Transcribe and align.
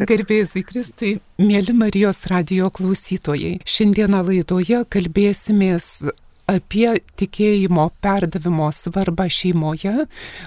Garbėjai 0.00 0.62
Kristai, 0.64 1.10
mėly 1.36 1.74
Marijos 1.76 2.22
radio 2.30 2.70
klausytojai, 2.72 3.58
šiandieną 3.68 4.22
laidoje 4.30 4.78
kalbėsimės 4.88 5.88
apie 6.48 6.94
tikėjimo 7.20 7.90
perdavimo 8.00 8.70
svarbą 8.72 9.26
šeimoje, 9.28 10.06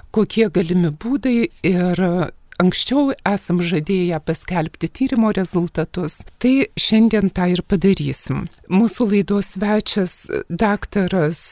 kokie 0.10 0.47
galimi 0.55 0.89
būdai 0.89 1.36
ir 1.70 2.02
anksčiau 2.63 3.13
esam 3.29 3.62
žadėję 3.62 4.18
paskelbti 4.26 4.89
tyrimo 4.89 5.29
rezultatus, 5.38 6.24
tai 6.42 6.66
šiandien 6.74 7.30
tą 7.30 7.52
ir 7.54 7.62
padarysim. 7.62 8.48
Mūsų 8.74 9.10
laidos 9.14 9.54
svečias 9.54 10.18
daktaras 10.50 11.46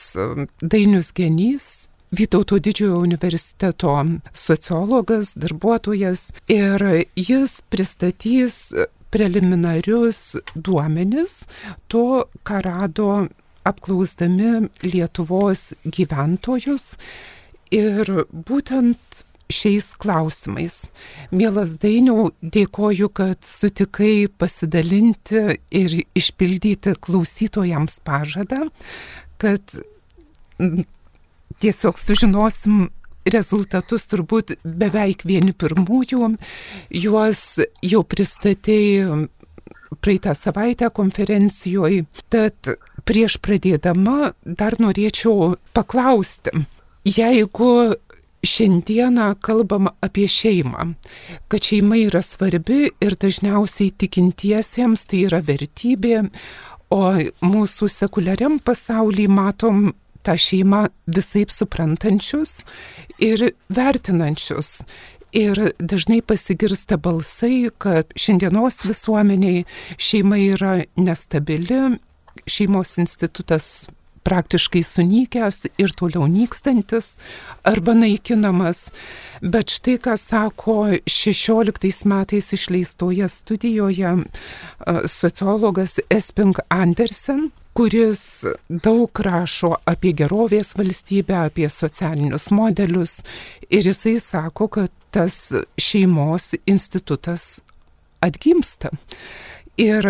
Dainius 0.62 1.14
Genys, 1.14 1.91
Vytauto 2.12 2.60
didžiojo 2.60 3.00
universiteto 3.00 3.94
sociologas, 4.36 5.32
darbuotojas 5.40 6.26
ir 6.52 6.84
jis 7.16 7.62
pristatys 7.72 8.74
preliminarius 9.12 10.36
duomenis 10.56 11.46
to, 11.88 12.26
ką 12.44 12.62
rado 12.68 13.08
apklausdami 13.68 14.68
Lietuvos 14.84 15.72
gyventojus 15.86 16.92
ir 17.72 18.12
būtent 18.32 19.24
šiais 19.52 19.92
klausimais. 20.00 20.86
Mielas 21.32 21.76
Dainiau, 21.80 22.32
dėkoju, 22.42 23.12
kad 23.16 23.40
sutikai 23.46 24.28
pasidalinti 24.40 25.44
ir 25.76 25.98
išpildyti 26.18 26.96
klausytojams 27.04 28.00
pažadą, 28.08 28.66
kad 29.42 29.80
tiesiog 31.62 32.00
sužinosim 32.00 32.90
rezultatus 33.32 34.08
turbūt 34.10 34.56
beveik 34.66 35.26
vieni 35.30 35.54
pirmųjų. 35.54 36.32
Juos 37.04 37.44
jau 37.86 38.02
pristatėjai 38.04 39.28
praeitą 40.02 40.36
savaitę 40.36 40.90
konferencijoje. 40.90 42.06
Tad 42.30 42.74
prieš 43.06 43.38
pradėdama 43.44 44.34
dar 44.46 44.78
norėčiau 44.82 45.56
paklausti, 45.76 46.54
jeigu 47.06 47.94
šiandieną 48.42 49.36
kalbam 49.46 49.90
apie 50.02 50.26
šeimą, 50.30 50.94
kad 51.50 51.66
šeima 51.68 52.00
yra 52.02 52.24
svarbi 52.26 52.90
ir 52.90 53.18
dažniausiai 53.22 53.94
tikintiesiems 53.94 55.06
tai 55.10 55.26
yra 55.28 55.42
vertybė, 55.46 56.24
o 56.92 57.04
mūsų 57.46 57.88
sekuliariam 57.88 58.58
pasaulyje 58.60 59.32
matom 59.32 59.92
tą 60.24 60.38
šeimą 60.40 60.86
visai 61.08 61.46
suprantančius 61.50 62.62
ir 63.20 63.52
vertinančius. 63.70 64.82
Ir 65.32 65.56
dažnai 65.80 66.20
pasigirsta 66.28 66.98
balsai, 67.00 67.70
kad 67.80 68.12
šiandienos 68.20 68.82
visuomeniai 68.84 69.64
šeima 69.96 70.36
yra 70.44 70.74
nestabili, 71.00 71.96
šeimos 72.52 72.98
institutas 73.00 73.88
praktiškai 74.24 74.84
sunykęs 74.84 75.66
ir 75.82 75.94
toliau 75.98 76.28
nykstantis 76.30 77.16
arba 77.64 77.96
naikinamas. 77.98 78.90
Bet 79.42 79.74
štai 79.74 79.98
ką 80.02 80.18
sako 80.18 80.76
16 81.10 82.06
metais 82.06 82.52
išleistoje 82.54 83.30
studijoje 83.30 84.18
sociologas 85.08 86.00
Esping 86.10 86.60
Andersen, 86.70 87.50
kuris 87.74 88.44
daug 88.70 89.20
rašo 89.20 89.74
apie 89.88 90.14
gerovės 90.14 90.76
valstybę, 90.78 91.38
apie 91.48 91.70
socialinius 91.70 92.50
modelius 92.52 93.22
ir 93.70 93.88
jisai 93.88 94.20
sako, 94.20 94.68
kad 94.68 94.92
tas 95.12 95.52
šeimos 95.80 96.54
institutas 96.66 97.62
atgimsta. 98.22 98.92
Ir 99.78 100.06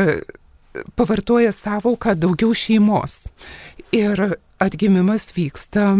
pavartoja 0.95 1.51
savoką 1.51 2.15
daugiau 2.15 2.53
šeimos. 2.55 3.25
Ir 3.91 4.37
atgimimas 4.63 5.33
vyksta 5.35 5.97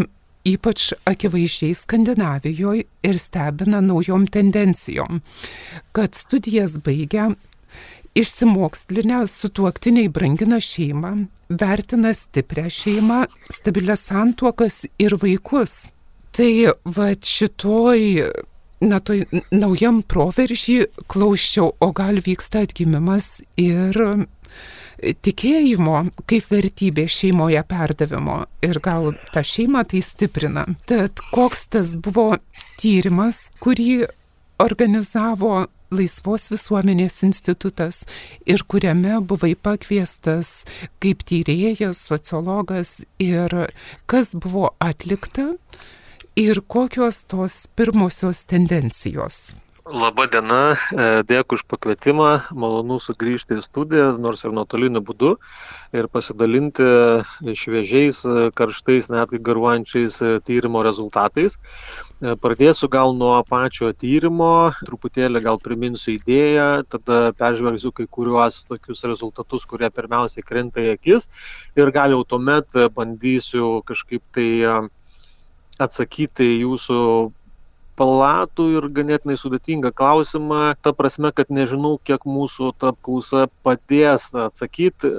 ypač 0.48 0.92
akivaizdžiai 1.06 1.76
Skandinavijoje 1.76 2.86
ir 3.04 3.20
stebina 3.20 3.82
naujom 3.82 4.28
tendencijom, 4.28 5.22
kad 5.92 6.16
studijas 6.16 6.78
baigia 6.80 7.32
Išsimokslinę 8.16 9.22
sutuoktiniai 9.28 10.10
brangina 10.12 10.58
šeimą, 10.60 11.14
vertina 11.50 12.12
stiprią 12.14 12.68
šeimą, 12.68 13.22
stabilias 13.48 14.04
santuokas 14.10 14.82
ir 15.00 15.16
vaikus. 15.16 15.94
Tai 16.36 16.52
va 16.84 17.08
šitoj, 17.16 18.04
na, 18.84 19.00
toj 19.00 19.24
naujam 19.56 20.02
proveržį 20.04 20.78
klauščiau, 21.08 21.72
o 21.80 21.92
gal 21.96 22.20
vyksta 22.26 22.66
atgimimas 22.68 23.38
ir 23.56 23.96
tikėjimo 25.02 26.06
kaip 26.30 26.48
vertybė 26.52 27.08
šeimoje 27.10 27.62
perdavimo 27.68 28.44
ir 28.66 28.80
gal 28.84 29.12
tą 29.34 29.44
šeimą 29.46 29.84
tai 29.92 30.02
stiprina. 30.06 30.66
Tad 30.90 31.24
koks 31.34 31.68
tas 31.74 31.96
buvo 31.98 32.36
tyrimas, 32.82 33.50
kurį 33.64 34.08
organizavo 34.62 35.68
Laisvos 35.92 36.46
visuomenės 36.48 37.18
institutas 37.28 38.06
ir 38.48 38.62
kuriame 38.64 39.18
buvai 39.28 39.58
pakviestas 39.60 40.62
kaip 41.04 41.26
tyrėjas, 41.28 42.06
sociologas 42.08 43.02
ir 43.20 43.52
kas 44.08 44.32
buvo 44.32 44.70
atlikta 44.80 45.50
ir 46.40 46.64
kokios 46.64 47.26
tos 47.28 47.66
pirmosios 47.76 48.46
tendencijos. 48.48 49.58
Labą 49.92 50.24
dieną, 50.32 50.56
e, 50.96 51.06
dėkui 51.28 51.58
už 51.58 51.66
pakvietimą, 51.68 52.28
malonu 52.56 52.96
sugrįžti 53.04 53.58
į 53.60 53.64
studiją, 53.66 54.06
nors 54.24 54.46
ir 54.46 54.54
nuotoliniu 54.56 55.02
būdu, 55.04 55.32
ir 55.92 56.08
pasidalinti 56.08 56.86
šviežiais, 57.60 58.22
karštais, 58.56 59.10
netgi 59.12 59.42
garuojančiais 59.44 60.22
tyrimo 60.48 60.84
rezultatais. 60.88 61.58
E, 61.58 62.38
pradėsiu 62.40 62.88
gal 62.94 63.12
nuo 63.20 63.34
pačio 63.50 63.92
tyrimo, 63.92 64.72
truputėlį 64.88 65.44
gal 65.44 65.60
priminsiu 65.60 66.16
idėją, 66.16 66.70
tada 66.88 67.20
peržvelgsiu 67.36 67.92
kai 67.92 68.08
kuriuos 68.08 68.62
tokius 68.72 69.04
rezultatus, 69.12 69.68
kurie 69.68 69.92
pirmiausiai 69.92 70.48
krenta 70.48 70.80
į 70.80 70.96
akis 70.96 71.28
ir 71.76 71.92
gal 71.92 72.16
jau 72.16 72.24
tuomet 72.24 72.80
bandysiu 72.96 73.82
kažkaip 73.84 74.24
tai 74.40 74.50
e, 74.64 74.80
atsakyti 75.84 76.48
jūsų 76.62 77.04
palatų 78.00 78.68
ir 78.78 78.88
ganėtinai 78.96 79.38
sudėtingą 79.40 79.92
klausimą, 79.96 80.76
ta 80.82 80.94
prasme, 80.96 81.32
kad 81.36 81.52
nežinau, 81.54 81.98
kiek 82.08 82.26
mūsų 82.28 82.74
ta 82.80 82.92
apklausa 82.94 83.48
padės 83.66 84.30
atsakyti, 84.36 85.12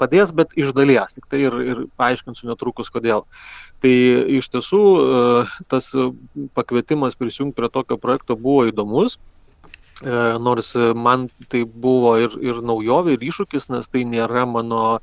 padės, 0.00 0.32
bet 0.36 0.52
iš 0.58 0.72
dalies, 0.76 1.16
tik 1.16 1.28
tai 1.30 1.42
ir, 1.46 1.56
ir 1.64 1.84
paaiškinsiu 2.00 2.50
netrukus 2.50 2.92
kodėl. 2.92 3.24
Tai 3.84 3.94
iš 4.38 4.48
tiesų 4.52 4.82
e, 4.82 5.22
tas 5.72 5.90
pakvietimas 6.56 7.16
prisijungti 7.18 7.56
prie 7.60 7.72
tokio 7.72 7.98
projekto 8.00 8.36
buvo 8.40 8.66
įdomus, 8.70 9.18
nors 10.04 10.74
man 10.94 11.28
tai 11.48 11.62
buvo 11.64 12.16
ir, 12.20 12.34
ir 12.44 12.60
naujovė, 12.60 13.14
ir 13.16 13.24
iššūkis, 13.30 13.70
nes 13.72 13.88
tai 13.88 14.04
nėra 14.04 14.44
mano, 14.44 14.98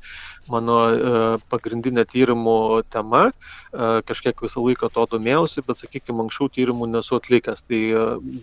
mano 0.46 0.76
e, 0.86 1.22
pagrindinė 1.50 2.04
tyrimų 2.06 2.84
tema. 2.94 3.26
Kažkiek 3.74 4.38
visą 4.38 4.62
laiką 4.62 4.86
to 4.94 5.06
domėjausi, 5.10 5.64
bet, 5.66 5.80
sakykime, 5.82 6.22
anksčiau 6.22 6.46
tyrimų 6.54 6.92
nesu 6.92 7.18
atlikęs. 7.18 7.64
Tai 7.66 7.80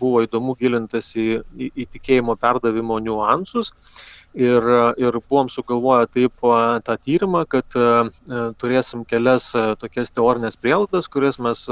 buvo 0.01 0.25
įdomu 0.25 0.57
gilintis 0.59 1.13
į, 1.16 1.28
į, 1.56 1.72
į 1.72 1.88
tikėjimo 1.95 2.35
perdavimo 2.41 3.00
niuansus 3.00 3.72
ir, 4.34 4.68
ir 4.97 5.18
buvom 5.30 5.50
sugalvoję 5.50 6.08
taip 6.08 6.46
tą 6.86 6.96
tyrimą, 7.06 7.44
kad 7.50 7.75
turėsim 8.62 9.03
kelias 9.08 9.52
tokias 9.81 10.14
teorinės 10.16 10.58
prielaidas, 10.62 11.09
kurias 11.12 11.40
mes 11.40 11.66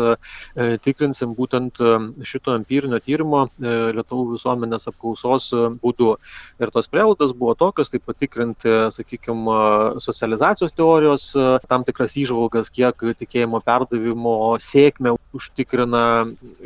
tikrinsim 0.84 1.36
būtent 1.38 1.80
šito 2.24 2.56
empirinio 2.58 3.00
tyrimo 3.04 3.46
Lietuvų 3.60 4.36
visuomenės 4.36 4.90
apklausos 4.92 5.50
būdu. 5.84 6.16
Ir 6.60 6.74
tos 6.76 6.90
prielaidas 6.92 7.34
buvo 7.38 7.56
tokios, 7.60 7.92
tai 7.94 8.02
patikrinti, 8.04 8.76
sakykime, 8.96 10.00
socializacijos 10.04 10.76
teorijos, 10.76 11.30
tam 11.70 11.86
tikras 11.88 12.18
įžvalgas, 12.20 12.72
kiek 12.74 13.08
tikėjimo 13.24 13.62
perdavimo 13.66 14.36
sėkmę 14.64 15.16
užtikrina 15.36 16.04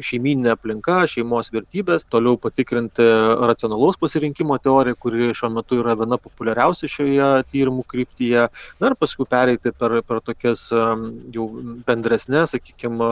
šeiminė 0.04 0.54
aplinka, 0.54 1.02
šeimos 1.10 1.52
vertybės, 1.54 2.06
toliau 2.10 2.38
patikrinti 2.40 3.06
racionalaus 3.44 4.00
pasirinkimo 4.02 4.58
teoriją, 4.64 4.98
kuri 5.00 5.32
šiuo 5.36 5.52
metu 5.58 5.82
yra 5.82 5.98
viena 6.00 6.20
populiariausia 6.22 6.92
šioje 6.92 7.30
tyrimų 7.52 7.84
kryptyje. 7.92 8.48
Na 8.80 8.92
ir 8.92 8.98
paskui 9.00 9.28
pereiti 9.30 9.74
per, 9.76 10.00
per 10.08 10.22
tokias 10.24 10.70
jau 10.72 11.50
bendresnės, 11.88 12.56
sakykime, 12.56 13.10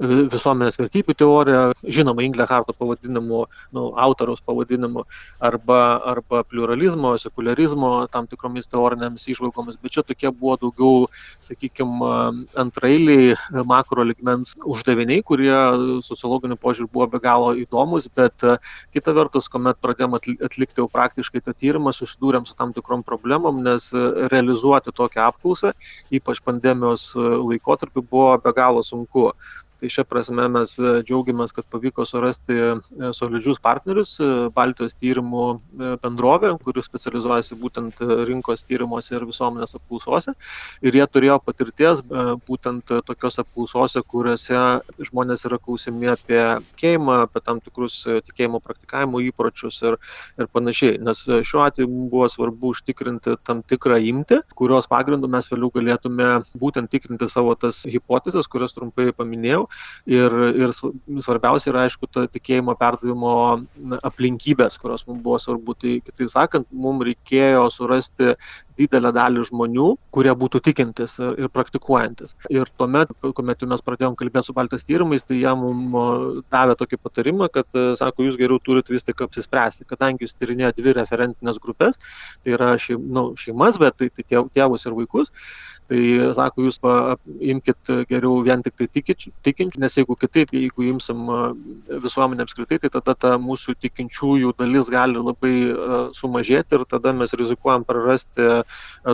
visuomenės 0.00 0.78
vertybių 0.80 1.14
teorija, 1.18 1.60
žinoma, 1.84 2.24
Ingleharto 2.24 2.72
pavadinimu, 2.76 3.42
nu, 3.76 3.84
autoriaus 4.00 4.40
pavadinimu, 4.46 5.04
arba, 5.44 5.80
arba 6.08 6.42
pluralizmo, 6.48 7.12
sekularizmo 7.20 7.92
tam 8.12 8.28
tikromis 8.30 8.70
teorinėmis 8.72 9.28
išvalgomis, 9.28 9.78
bet 9.82 9.96
čia 9.96 10.04
tokie 10.06 10.32
buvo 10.32 10.56
daugiau, 10.62 11.10
sakykime, 11.44 12.12
antrailiai 12.60 13.36
makro 13.68 14.06
ligmens 14.08 14.56
uždaviniai, 14.64 15.24
kurie 15.26 15.52
sociologiniu 16.06 16.56
požiūriu 16.60 16.90
buvo 16.92 17.10
be 17.12 17.20
galo 17.22 17.52
įdomus, 17.60 18.08
bet 18.16 18.46
kita 18.96 19.16
vertus, 19.16 19.50
kuomet 19.52 19.80
pradėjome 19.84 20.20
atlikti 20.48 20.80
jau 20.80 20.88
praktiškai 20.90 21.44
tą 21.44 21.56
tyrimą, 21.56 21.92
susidūrėm 21.96 22.48
su 22.48 22.56
tam 22.56 22.72
tikrom 22.76 23.04
problemom, 23.04 23.60
nes 23.66 23.90
realizuoti 24.32 24.96
tokią 24.96 25.28
apklausą, 25.28 25.74
ypač 26.14 26.40
pandemijos 26.44 27.10
laikotarpiu, 27.16 28.06
buvo 28.06 28.38
be 28.40 28.54
galo 28.56 28.84
sunku. 28.86 29.30
Tai 29.80 29.88
šią 29.88 30.02
prasme 30.04 30.44
mes 30.52 30.74
e, 30.76 30.90
džiaugiamės, 31.08 31.54
kad 31.56 31.64
pavyko 31.72 32.04
surasti 32.04 32.52
e, 32.52 32.72
solidžius 33.16 33.62
partnerius, 33.64 34.10
e, 34.20 34.26
Baltijos 34.52 34.92
tyrimų 35.00 35.44
bendrovė, 36.02 36.50
kuris 36.60 36.84
specializuojasi 36.90 37.56
būtent 37.62 38.02
rinkos 38.28 38.66
tyrimuose 38.68 39.14
ir 39.16 39.24
visuomenės 39.24 39.78
apklausose. 39.78 40.34
Ir 40.84 40.98
jie 40.98 41.06
turėjo 41.08 41.38
patirties 41.46 42.02
būtent 42.44 42.92
tokiuose 43.06 43.40
apklausose, 43.40 44.02
kuriuose 44.12 44.60
žmonės 45.08 45.46
yra 45.48 45.56
klausimi 45.62 46.10
apie 46.12 46.42
tikėjimą, 46.74 47.16
apie 47.24 47.42
tam 47.46 47.62
tikrus 47.64 48.02
tikėjimo 48.28 48.60
praktikavimo 48.64 49.22
įpročius 49.30 49.80
ir, 49.86 49.96
ir 50.36 50.50
panašiai. 50.52 51.00
Nes 51.08 51.24
šiuo 51.24 51.64
atveju 51.64 51.88
mums 51.88 52.12
buvo 52.12 52.28
svarbu 52.28 52.74
užtikrinti 52.74 53.38
tam 53.48 53.64
tikrą 53.64 53.96
imti, 54.10 54.42
kurios 54.60 54.90
pagrindų 54.92 55.32
mes 55.32 55.48
vėliau 55.48 55.72
galėtume 55.72 56.30
būtent 56.60 56.92
tikrinti 56.92 57.30
savo 57.32 57.56
tas 57.56 57.86
hipotezes, 57.88 58.50
kurias 58.50 58.76
trumpai 58.76 59.10
paminėjau 59.16 59.69
ir, 60.10 60.34
ir 60.60 60.74
svarbiausia 60.74 61.72
yra, 61.72 61.84
aišku, 61.88 62.08
ta 62.10 62.26
tikėjimo 62.30 62.74
perdavimo 62.80 63.34
aplinkybės, 64.06 64.78
kurios 64.80 65.06
mums 65.08 65.22
buvo 65.24 65.38
svarbu. 65.42 65.76
Tai, 65.80 65.96
kitaip 66.06 66.32
sakant, 66.32 66.68
mums 66.72 67.06
reikėjo 67.10 67.66
surasti 67.74 68.34
didelę 68.78 69.12
dalį 69.16 69.44
žmonių, 69.48 69.88
kurie 70.14 70.32
būtų 70.36 70.60
tikintis 70.66 71.16
ir 71.20 71.48
praktikuojantis. 71.52 72.36
Ir 72.52 72.70
tuomet, 72.78 73.12
kuomet 73.22 73.64
mes 73.70 73.84
pradėjom 73.86 74.16
kalbėti 74.18 74.50
su 74.50 74.56
Baltijos 74.56 74.86
tyrimais, 74.88 75.26
tai 75.26 75.40
jie 75.40 75.54
mums 75.58 76.44
davė 76.52 76.76
tokį 76.80 77.00
patarimą, 77.02 77.50
kad, 77.52 77.68
sako, 78.00 78.28
jūs 78.28 78.38
geriau 78.40 78.60
turite 78.62 78.94
vis 78.94 79.06
tik 79.06 79.20
apsispręsti, 79.26 79.88
kadangi 79.90 80.26
jūs 80.26 80.36
tyrinėjate 80.38 80.82
dvi 80.82 80.96
referentinės 81.00 81.60
grupės, 81.62 82.00
tai 82.44 82.56
yra 82.56 82.72
šeim, 82.80 83.04
nu, 83.14 83.30
šeimas, 83.40 83.80
bet 83.80 83.98
tai, 84.00 84.10
tai 84.14 84.26
tėvus 84.30 84.86
ir 84.86 84.96
vaikus. 84.96 85.34
Tai 85.90 86.00
sako, 86.38 86.68
jūs 86.68 86.76
imkite 87.50 88.04
geriau 88.06 88.44
vien 88.46 88.60
tik 88.62 88.76
tai 88.78 88.86
tikinčių, 88.94 89.80
nes 89.82 89.96
jeigu 89.98 90.14
kitaip, 90.14 90.52
jeigu 90.54 90.84
imsim 90.86 91.24
visuomenę 91.90 92.46
apskritai, 92.46 92.78
tai 92.84 92.92
tada 92.94 93.16
ta 93.18 93.32
mūsų 93.42 93.74
tikinčiųjų 93.82 94.54
dalis 94.60 94.90
gali 94.92 95.18
labai 95.18 95.54
sumažėti 96.14 96.78
ir 96.78 96.86
tada 96.86 97.10
mes 97.16 97.34
rizikuojam 97.34 97.82
prarasti 97.88 98.46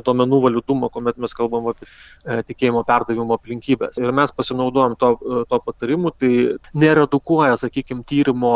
duomenų 0.06 0.40
validumą, 0.46 0.90
kuomet 0.92 1.20
mes 1.22 1.34
kalbam 1.36 1.70
apie 1.72 1.88
tikėjimo 2.48 2.82
perdavimo 2.86 3.36
aplinkybės. 3.38 4.00
Ir 4.02 4.12
mes 4.16 4.32
pasinaudojom 4.34 4.96
to, 5.00 5.12
to 5.50 5.60
patarimu, 5.66 6.12
tai 6.18 6.32
neredukuoja, 6.74 7.56
sakykime, 7.60 8.02
tyrimo 8.08 8.54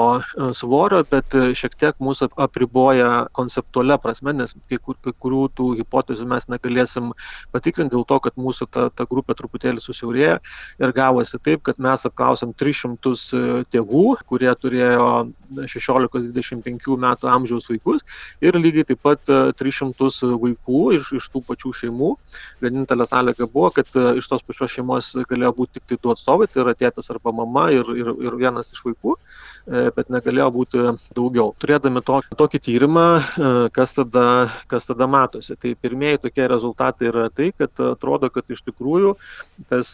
svorio, 0.56 1.02
bet 1.10 1.36
šiek 1.58 1.76
tiek 1.78 1.98
mūsų 2.02 2.30
apriboja 2.40 3.26
konceptualią 3.36 4.00
prasme, 4.02 4.34
nes 4.40 4.54
kai, 4.70 4.80
kur, 4.82 4.98
kai 5.04 5.14
kurių 5.14 5.44
tų 5.56 5.68
hipotezių 5.80 6.26
mes 6.30 6.48
negalėsim 6.50 7.12
patikrinti 7.54 7.94
dėl 7.94 8.06
to, 8.08 8.18
kad 8.24 8.38
mūsų 8.40 8.68
ta, 8.72 8.88
ta 8.94 9.06
grupė 9.10 9.36
truputėlį 9.38 9.82
susiaurėjo 9.84 10.36
ir 10.80 10.94
gavosi 10.96 11.40
taip, 11.42 11.62
kad 11.66 11.80
mes 11.82 12.06
apklausėm 12.08 12.54
300 12.58 13.12
e, 13.12 13.42
tėvų, 13.72 14.04
kurie 14.30 14.50
turėjo 14.62 15.08
16-25 15.60 16.98
metų 17.04 17.30
amžiaus 17.30 17.68
vaikus 17.70 18.04
ir 18.44 18.58
lygiai 18.58 18.88
taip 18.90 19.02
pat 19.06 19.24
300 19.60 20.10
e, 20.10 20.32
vaikų 20.80 20.98
iš, 20.98 21.12
iš 21.18 21.28
tų 21.32 21.42
pačių 21.46 21.72
šeimų. 21.80 22.10
Vienintelė 22.62 23.06
sąlyga 23.06 23.48
buvo, 23.50 23.70
kad 23.74 23.86
e, 23.94 24.18
iš 24.18 24.28
tos 24.28 24.42
pačios 24.42 24.72
šeimos 24.72 25.12
galėjo 25.28 25.52
būti 25.56 25.78
tik 25.78 25.86
tai 25.88 25.98
du 26.02 26.10
atstovai, 26.12 26.48
tai 26.48 26.62
yra 26.64 26.74
tėtas 26.74 27.10
arba 27.10 27.32
mama 27.32 27.70
ir, 27.70 27.84
ir, 27.96 28.12
ir 28.20 28.36
vienas 28.36 28.72
iš 28.72 28.82
vaikų 28.84 29.16
bet 29.70 30.08
negalėjo 30.10 30.46
būti 30.50 30.84
daugiau. 31.14 31.52
Turėdami 31.60 32.00
to, 32.02 32.16
tokį 32.34 32.58
tyrimą, 32.64 33.04
kas 33.76 33.92
tada, 33.94 34.50
kas 34.66 34.88
tada 34.88 35.06
matosi. 35.06 35.54
Tai 35.60 35.74
pirmieji 35.76 36.22
tokie 36.24 36.48
rezultatai 36.48 37.10
yra 37.10 37.28
tai, 37.30 37.52
kad 37.52 37.70
atrodo, 37.92 38.32
kad 38.32 38.48
iš 38.50 38.64
tikrųjų 38.66 39.12
tas 39.70 39.92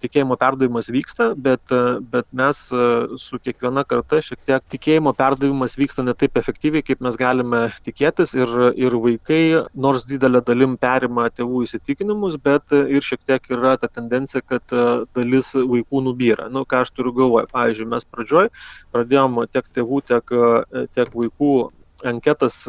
tikėjimo 0.00 0.36
perdavimas 0.40 0.90
vyksta, 0.92 1.30
bet, 1.38 1.72
bet 2.12 2.26
mes 2.36 2.62
su 3.22 3.40
kiekviena 3.42 3.84
karta 3.88 4.20
šiek 4.24 4.40
tiek 4.48 4.64
tikėjimo 4.72 5.12
perdavimas 5.16 5.76
vyksta 5.80 6.04
ne 6.06 6.14
taip 6.18 6.38
efektyviai, 6.40 6.84
kaip 6.86 7.02
mes 7.04 7.16
galime 7.20 7.62
tikėtis 7.86 8.34
ir, 8.38 8.52
ir 8.78 8.96
vaikai 9.04 9.42
nors 9.74 10.06
didelę 10.08 10.42
dalim 10.46 10.76
perima 10.80 11.28
tėvų 11.32 11.64
įsitikinimus, 11.68 12.38
bet 12.42 12.74
ir 12.76 13.04
šiek 13.06 13.24
tiek 13.26 13.50
yra 13.54 13.76
ta 13.80 13.88
tendencija, 13.88 14.42
kad 14.46 14.76
dalis 15.16 15.54
vaikų 15.54 16.04
nubyra. 16.08 16.48
Na, 16.50 16.60
nu, 16.60 16.66
ką 16.68 16.84
aš 16.84 16.94
turiu 16.96 17.14
galvoje. 17.16 17.48
Pavyzdžiui, 17.50 17.90
mes 17.90 18.06
pradžioj 18.06 18.48
pradėjom 18.94 19.44
tiek 19.52 19.68
tėvų, 19.76 20.00
tiek, 20.10 20.34
tiek 20.96 21.14
vaikų 21.16 21.54
anketas 22.06 22.62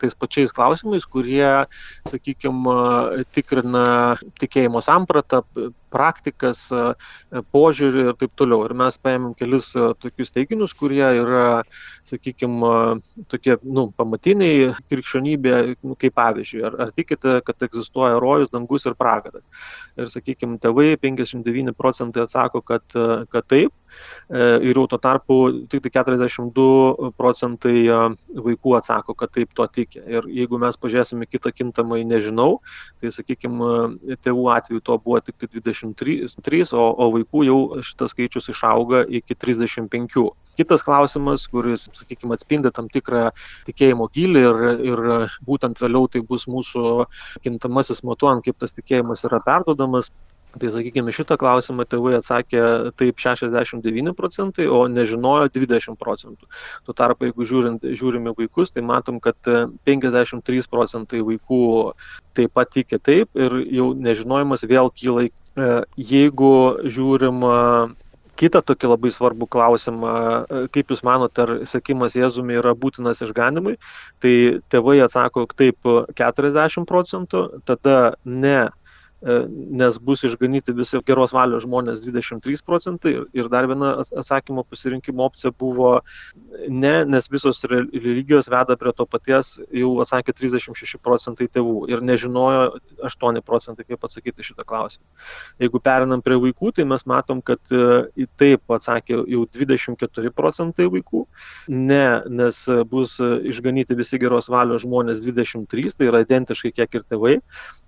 tais 0.00 0.16
pačiais 0.18 0.52
klausimais, 0.52 1.06
kurie, 1.08 1.66
sakykime, 2.10 2.74
tikrina 3.34 3.84
tikėjimo 4.40 4.82
sampratą, 4.84 5.42
praktikas, 5.92 6.66
požiūrį 7.54 8.06
ir 8.08 8.18
taip 8.20 8.34
toliau. 8.38 8.64
Ir 8.66 8.74
mes 8.78 8.98
paėmėm 9.02 9.34
kelis 9.38 9.72
tokius 9.74 10.34
teiginius, 10.34 10.74
kurie 10.78 11.02
yra, 11.02 11.62
sakykime, 12.08 13.00
tokie, 13.30 13.56
nu, 13.64 13.88
pamatiniai 13.96 14.70
krikščionybė, 14.90 15.56
nu, 15.82 15.98
kaip 16.00 16.16
pavyzdžiui, 16.18 16.64
ar, 16.68 16.78
ar 16.86 16.94
tikite, 16.96 17.40
kad 17.46 17.68
egzistuoja 17.68 18.20
rojus, 18.22 18.52
dangus 18.54 18.86
ir 18.88 18.96
pragaras. 18.98 19.44
Ir, 19.98 20.10
sakykime, 20.12 20.60
tėvai 20.62 20.94
59 21.00 21.76
procentai 21.78 22.24
atsako, 22.26 22.64
kad, 22.66 22.86
kad 23.30 23.50
taip. 23.50 23.74
Ir 24.30 24.78
jau 24.78 24.86
tuo 24.86 24.98
tarpu 25.02 25.36
tik 25.70 25.88
42 25.90 26.50
tai 26.54 27.10
procentai 27.18 27.80
vaikų 28.46 28.76
atsako, 28.78 29.16
kad 29.18 29.32
taip 29.34 29.54
to 29.56 29.66
tiki. 29.74 30.02
Ir 30.06 30.28
jeigu 30.30 30.60
mes 30.62 30.78
pažiūrėsime 30.80 31.26
kitą 31.26 31.52
kintamą 31.54 31.98
į 32.00 32.06
nežinau, 32.10 32.60
tai 33.02 33.10
sakykime, 33.14 34.16
tėvų 34.22 34.46
atveju 34.54 34.84
to 34.86 34.98
buvo 35.02 35.20
tik 35.24 35.38
tai 35.80 35.92
23, 35.96 36.72
o, 36.76 36.84
o 37.00 37.08
vaikų 37.16 37.44
jau 37.46 37.58
šitas 37.86 38.14
skaičius 38.14 38.50
išauga 38.52 39.04
iki 39.08 39.34
35. 39.34 40.24
Kitas 40.58 40.84
klausimas, 40.84 41.46
kuris, 41.48 41.86
sakykime, 41.96 42.36
atspindi 42.36 42.72
tam 42.74 42.90
tikrą 42.92 43.30
tikėjimo 43.68 44.10
gilį 44.12 44.42
ir, 44.48 44.60
ir 44.90 45.04
būtent 45.46 45.80
vėliau 45.80 46.10
tai 46.10 46.20
bus 46.26 46.46
mūsų 46.50 47.06
kintamasis 47.44 48.04
matuojant, 48.04 48.44
kaip 48.44 48.58
tas 48.60 48.76
tikėjimas 48.76 49.24
yra 49.28 49.40
perdodamas, 49.46 50.10
Tai 50.58 50.70
sakykime, 50.74 51.12
šitą 51.14 51.36
klausimą 51.38 51.84
tėvai 51.86 52.16
atsakė 52.18 52.62
taip 52.98 53.20
69 53.22 54.14
procentai, 54.18 54.66
o 54.66 54.82
nežinojo 54.90 55.46
20 55.54 55.94
procentų. 56.00 56.48
Tuo 56.86 56.94
tarpu, 56.96 57.28
jeigu 57.28 57.46
žiūrint, 57.46 57.86
žiūrime 57.86 58.34
vaikus, 58.34 58.74
tai 58.74 58.82
matom, 58.82 59.20
kad 59.22 59.38
53 59.86 60.66
procentai 60.70 61.22
vaikų 61.26 61.62
taip 62.34 62.54
pat 62.58 62.74
tikė 62.74 62.98
taip 62.98 63.38
ir 63.38 63.60
jau 63.70 63.92
nežinojimas 63.94 64.66
vėl 64.66 64.90
kyla. 64.90 65.28
E, 65.30 65.70
jeigu 65.98 66.52
žiūrim 66.82 67.46
e, 67.46 67.54
kitą 68.40 68.62
tokį 68.66 68.90
labai 68.90 69.10
svarbų 69.14 69.46
klausimą, 69.54 70.10
e, 70.10 70.64
kaip 70.74 70.90
Jūs 70.90 71.04
manote, 71.06 71.46
ar 71.46 71.54
sakymas 71.70 72.18
Jėzumi 72.18 72.58
yra 72.58 72.74
būtinas 72.74 73.22
išganimui, 73.26 73.76
tai 74.22 74.34
tėvai 74.72 74.98
atsako 75.06 75.46
taip 75.54 75.90
40 76.18 76.86
procentų, 76.90 77.46
tada 77.70 78.16
ne 78.24 78.70
nes 79.20 79.98
bus 80.00 80.24
išganyti 80.24 80.72
visi 80.72 80.98
geros 81.04 81.34
valios 81.36 81.66
žmonės 81.66 82.00
23 82.06 82.62
procentai 82.64 83.12
ir 83.36 83.48
dar 83.52 83.66
viena 83.68 83.92
atsakymo 84.00 84.64
pasirinkimo 84.64 85.26
opcija 85.26 85.52
buvo 85.52 85.90
ne, 86.68 87.04
nes 87.04 87.28
visos 87.28 87.60
religijos 87.68 88.48
veda 88.48 88.76
prie 88.80 88.92
to 88.96 89.04
paties, 89.06 89.58
jau 89.76 89.90
atsakė 90.00 90.32
36 90.38 91.00
procentai 91.04 91.50
tėvų 91.52 91.90
ir 91.92 92.04
nežinojo 92.06 92.78
8 93.10 93.42
procentai, 93.44 93.84
kaip 93.84 94.08
atsakyti 94.08 94.46
šitą 94.46 94.64
klausimą. 94.64 95.04
Jeigu 95.60 95.82
perinam 95.84 96.24
prie 96.24 96.40
vaikų, 96.40 96.72
tai 96.78 96.88
mes 96.88 97.04
matom, 97.04 97.42
kad 97.44 97.60
e, 97.74 97.82
į 98.24 98.28
taip 98.40 98.72
atsakė 98.72 99.20
jau 99.28 99.44
24 99.52 100.32
procentai 100.32 100.88
vaikų, 100.92 101.26
ne, 101.76 102.04
nes 102.40 102.62
bus 102.88 103.18
išganyti 103.20 103.98
visi 103.98 104.20
geros 104.22 104.48
valios 104.48 104.86
žmonės 104.86 105.20
23, 105.26 105.92
tai 105.98 106.08
yra 106.08 106.24
identiškai 106.24 106.72
kiek 106.80 107.00
ir 107.00 107.06
tėvai, 107.10 107.36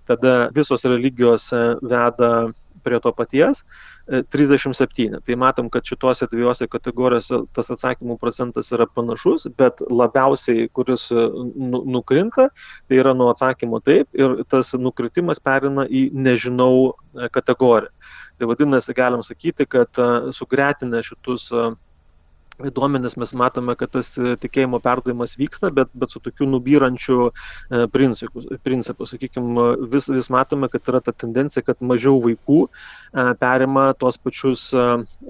tada 0.09 0.51
visos 0.55 0.85
religijos 0.85 1.22
e, 1.31 1.63
veda 1.83 2.31
prie 2.83 2.99
to 3.01 3.13
paties 3.15 3.63
37. 4.09 5.15
E, 5.15 5.21
tai 5.23 5.37
matom, 5.39 5.69
kad 5.71 5.87
šituose 5.87 6.27
dviejose 6.31 6.67
kategorijose 6.71 7.43
tas 7.55 7.71
atsakymų 7.71 8.19
procentas 8.19 8.73
yra 8.75 8.89
panašus, 8.91 9.47
bet 9.59 9.85
labiausiai, 9.91 10.67
kuris 10.75 11.09
e, 11.15 11.29
nu, 11.55 11.85
nukrinta, 11.97 12.49
tai 12.89 12.99
yra 12.99 13.15
nuo 13.15 13.31
atsakymo 13.33 13.81
taip 13.87 14.11
ir 14.19 14.43
tas 14.51 14.75
nukritimas 14.75 15.41
perina 15.43 15.87
į 15.87 16.09
nežinau 16.13 16.93
kategoriją. 17.33 17.93
Tai 18.41 18.49
vadinasi, 18.51 18.95
galim 18.97 19.23
sakyti, 19.23 19.69
kad 19.71 19.99
sugretinę 20.35 21.03
šitus 21.07 21.51
duomenis 22.71 23.17
mes 23.17 23.33
matome, 23.35 23.75
kad 23.79 23.91
tas 23.95 24.13
e, 24.19 24.35
tikėjimo 24.41 24.79
perdavimas 24.83 25.35
vyksta, 25.41 25.71
bet, 25.75 25.91
bet 25.99 26.13
su 26.15 26.21
tokiu 26.23 26.47
nubyrančiu 26.51 27.19
e, 27.29 27.87
principu, 27.93 28.45
principu. 28.65 29.09
Sakykime, 29.09 29.67
vis, 29.93 30.09
vis 30.13 30.31
matome, 30.33 30.69
kad 30.73 30.93
yra 30.93 31.01
ta 31.05 31.15
tendencija, 31.25 31.65
kad 31.67 31.83
mažiau 31.83 32.21
vaikų 32.23 32.61
e, 32.67 33.27
perima 33.41 33.89
tuos 33.99 34.19
pačius 34.23 34.69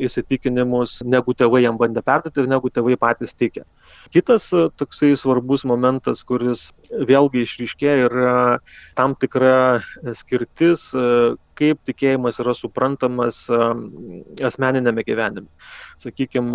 įsitikinimus, 0.03 1.01
negu 1.09 1.35
tėvai 1.37 1.63
jam 1.65 1.79
bandė 1.81 2.03
perduoti 2.05 2.43
ir 2.43 2.51
negu 2.51 2.71
tėvai 2.73 2.99
patys 3.01 3.37
tikė. 3.39 3.65
Kitas 4.13 4.51
toksai 4.81 5.13
svarbus 5.17 5.65
momentas, 5.69 6.25
kuris 6.27 6.71
vėlgi 6.91 7.47
išryškėja, 7.47 8.11
yra 8.11 8.37
tam 8.99 9.17
tikra 9.17 9.81
skirtis, 10.17 10.91
kaip 11.59 11.81
tikėjimas 11.89 12.41
yra 12.43 12.55
suprantamas 12.57 13.45
asmeninėme 13.53 15.05
gyvenime 15.07 15.49
sakykim, 16.03 16.53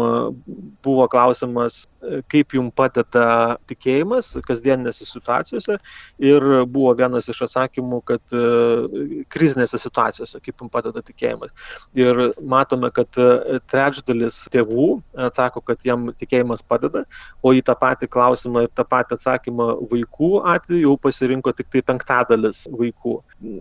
buvo 0.83 1.07
klausimas, 1.11 1.85
kaip 2.31 2.53
jums 2.55 2.73
padeda 2.77 3.57
tikėjimas 3.69 4.33
kasdieninėse 4.47 5.07
situacijose 5.07 5.77
ir 6.23 6.45
buvo 6.71 6.93
vienas 6.97 7.29
iš 7.31 7.43
atsakymų, 7.47 8.01
kad 8.07 8.35
e, 8.35 9.23
krizinėse 9.33 9.79
situacijose, 9.81 10.39
kaip 10.43 10.63
jums 10.63 10.73
padeda 10.73 11.03
tikėjimas. 11.05 11.53
Ir 11.97 12.21
matome, 12.41 12.91
kad 12.95 13.19
e, 13.19 13.59
trečdalis 13.71 14.43
tėvų 14.53 14.87
atsako, 15.27 15.63
kad 15.67 15.83
jam 15.87 16.09
tikėjimas 16.19 16.63
padeda, 16.67 17.03
o 17.41 17.53
į 17.55 17.63
tą 17.67 17.77
patį 17.79 18.11
klausimą 18.13 18.67
ir 18.67 18.73
tą 18.77 18.85
patį 18.87 19.17
atsakymą 19.17 19.69
vaikų 19.91 20.31
atveju 20.55 20.83
jau 20.85 20.95
pasirinko 21.07 21.53
tik 21.57 21.71
tai 21.73 21.83
penktadalis 21.91 22.65
vaikų. 22.71 23.17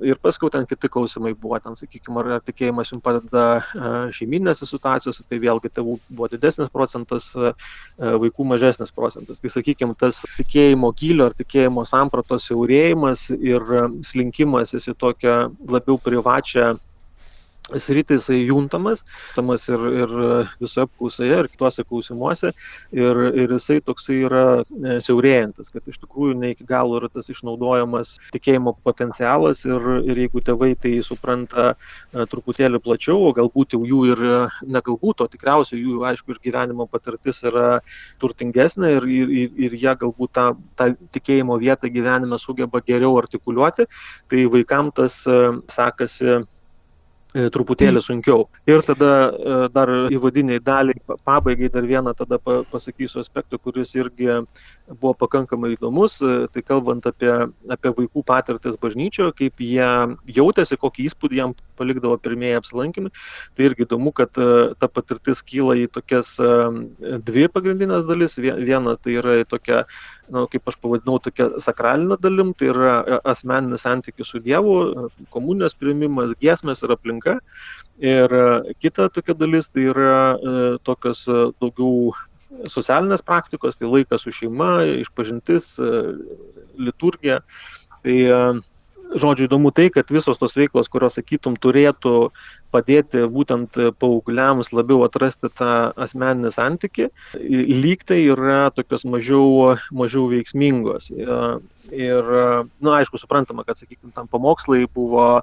Ir 0.06 0.20
paskui 0.22 0.52
ten 0.54 0.68
kiti 0.68 0.90
klausimai 0.92 1.25
buvo, 1.34 1.58
ten, 1.62 1.74
sakykime, 1.78 2.22
ar 2.22 2.44
tikėjimas 2.46 2.92
jums 2.92 3.04
padeda 3.04 3.44
e, 3.58 3.92
šeiminėse 4.16 4.68
situacijose, 4.68 5.24
tai 5.28 5.40
vėlgi 5.42 5.72
tėvų 5.74 5.96
buvo 6.10 6.30
didesnis 6.32 6.70
procentas, 6.72 7.32
e, 7.34 7.52
vaikų 7.98 8.46
mažesnis 8.52 8.94
procentas. 8.94 9.42
Tai 9.42 9.52
sakykime, 9.52 9.96
tas 9.98 10.22
tikėjimo 10.38 10.92
gylio 10.96 11.30
ar 11.30 11.36
tikėjimo 11.38 11.86
sampratos 11.88 12.46
siaurėjimas 12.50 13.28
ir 13.36 13.64
slinkimas 14.06 14.76
į 14.76 14.94
tokią 15.00 15.38
labiau 15.72 15.98
privačią 16.02 16.74
sritį 17.74 18.16
jisai 18.20 18.38
juntamas, 18.46 19.02
tamas 19.34 19.66
ir, 19.68 19.82
ir 20.04 20.12
visoje 20.60 20.84
apklausoje, 20.86 21.38
ir 21.42 21.48
kituose 21.50 21.82
klausimuose, 21.86 22.52
ir, 22.94 23.20
ir 23.34 23.54
jisai 23.56 23.80
toksai 23.84 24.20
yra 24.28 24.44
e, 24.62 24.98
siaurėjantis, 25.02 25.72
kad 25.74 25.90
iš 25.90 25.98
tikrųjų 26.04 26.36
ne 26.38 26.52
iki 26.54 26.66
galo 26.68 27.00
yra 27.00 27.10
tas 27.10 27.30
išnaudojamas 27.32 28.16
tikėjimo 28.36 28.76
potencialas 28.86 29.64
ir, 29.66 29.90
ir 30.06 30.22
jeigu 30.22 30.44
tėvai 30.46 30.72
tai 30.78 30.94
supranta 31.06 31.72
e, 31.74 32.26
truputėlį 32.30 32.82
plačiau, 32.86 33.18
o 33.26 33.34
galbūt 33.34 33.74
jau 33.74 33.82
jų 33.88 34.02
ir 34.14 34.24
negalbūt, 34.62 35.26
o 35.26 35.30
tikriausiai 35.32 35.82
jų, 35.82 35.98
aišku, 36.12 36.36
ir 36.36 36.42
gyvenimo 36.46 36.86
patirtis 36.90 37.42
yra 37.50 37.80
turtingesnė 38.22 38.94
ir, 39.00 39.10
ir, 39.10 39.62
ir 39.66 39.74
jie 39.74 39.96
galbūt 40.06 40.36
tą, 40.38 40.48
tą 40.78 40.92
tikėjimo 41.18 41.58
vietą 41.62 41.90
gyvenime 41.90 42.38
sugeba 42.38 42.82
geriau 42.86 43.18
artikuliuoti, 43.18 43.90
tai 44.30 44.46
vaikams 44.54 44.94
tas 44.96 45.22
e, 45.26 45.40
sekasi 45.72 46.36
E, 46.36 46.44
truputėlį 47.52 48.00
sunkiau. 48.04 48.46
Ir 48.68 48.82
tada 48.86 49.10
e, 49.28 49.58
dar 49.74 49.90
įvadiniai 50.12 50.62
daliai, 50.64 50.98
pabaigai 51.26 51.68
dar 51.72 51.86
vieną 51.88 52.14
tada 52.16 52.38
pasakysiu 52.40 53.20
aspektą, 53.22 53.58
kuris 53.62 53.94
irgi 53.98 54.28
buvo 54.88 55.12
pakankamai 55.18 55.74
įdomus, 55.74 56.18
e, 56.22 56.46
tai 56.54 56.64
kalbant 56.66 57.06
apie, 57.10 57.32
apie 57.72 57.92
vaikų 58.00 58.24
patirtis 58.26 58.78
bažnyčioje, 58.80 59.34
kaip 59.42 59.62
jie 59.62 59.90
jautėsi, 60.38 60.80
kokį 60.80 61.08
įspūdį 61.10 61.40
jam 61.42 61.54
palikdavo 61.76 62.16
pirmieji 62.22 62.60
apsilankymai. 62.62 63.12
Tai 63.56 63.68
irgi 63.68 63.86
įdomu, 63.86 64.14
kad 64.16 64.32
ta 64.32 64.88
patirtis 64.88 65.42
kyla 65.44 65.76
į 65.82 65.88
tokias 65.92 66.36
dvi 67.26 67.48
pagrindinės 67.52 68.06
dalis. 68.08 68.38
Viena 68.40 68.96
tai 69.00 69.18
yra 69.20 69.40
tokia 69.48 69.84
na, 70.30 70.44
kaip 70.50 70.70
aš 70.70 70.78
pavadinau, 70.82 71.18
tokia 71.22 71.48
sakralinė 71.62 72.18
dalim, 72.22 72.52
tai 72.58 72.70
yra 72.72 72.92
e, 72.98 73.18
asmeninis 73.30 73.84
santykis 73.86 74.32
su 74.32 74.40
Dievu, 74.42 74.74
e, 74.86 75.26
komunijos 75.34 75.76
priimimas, 75.78 76.34
giesmės 76.42 76.82
ir 76.84 76.94
aplinka. 76.96 77.25
Ir 77.96 78.36
e, 78.36 78.74
kita 78.82 79.08
tokia 79.12 79.34
dalis 79.34 79.70
tai 79.72 79.88
yra 79.90 80.16
tokios 80.84 81.24
daugiau 81.60 82.12
socialinės 82.70 83.24
praktikos, 83.26 83.80
tai 83.80 83.88
laikas 83.90 84.22
su 84.24 84.32
šeima, 84.32 84.84
išpažintis, 85.02 85.74
liturgija. 86.78 87.40
Tai 88.04 88.16
žodžiu 89.14 89.46
įdomu 89.46 89.72
tai, 89.74 89.88
kad 89.94 90.10
visos 90.10 90.38
tos 90.40 90.56
veiklos, 90.58 90.88
kurios, 90.90 91.16
sakytum, 91.18 91.56
turėtų 91.60 92.30
padėti 92.74 93.24
būtent 93.32 93.76
paaugliams 94.00 94.72
labiau 94.74 95.04
atrasti 95.06 95.50
tą 95.54 95.92
asmeninį 95.94 96.52
santyki, 96.52 97.10
lyg 97.36 98.02
tai 98.06 98.22
yra 98.26 98.72
tokios 98.74 99.06
mažiau, 99.08 99.76
mažiau 99.94 100.26
veiksmingos. 100.32 101.10
Ir, 101.12 102.32
na, 102.32 102.64
nu, 102.82 102.94
aišku, 102.98 103.20
suprantama, 103.22 103.64
kad, 103.66 103.78
sakykime, 103.78 104.12
tam 104.16 104.26
pamokslai 104.30 104.86
buvo 104.90 105.42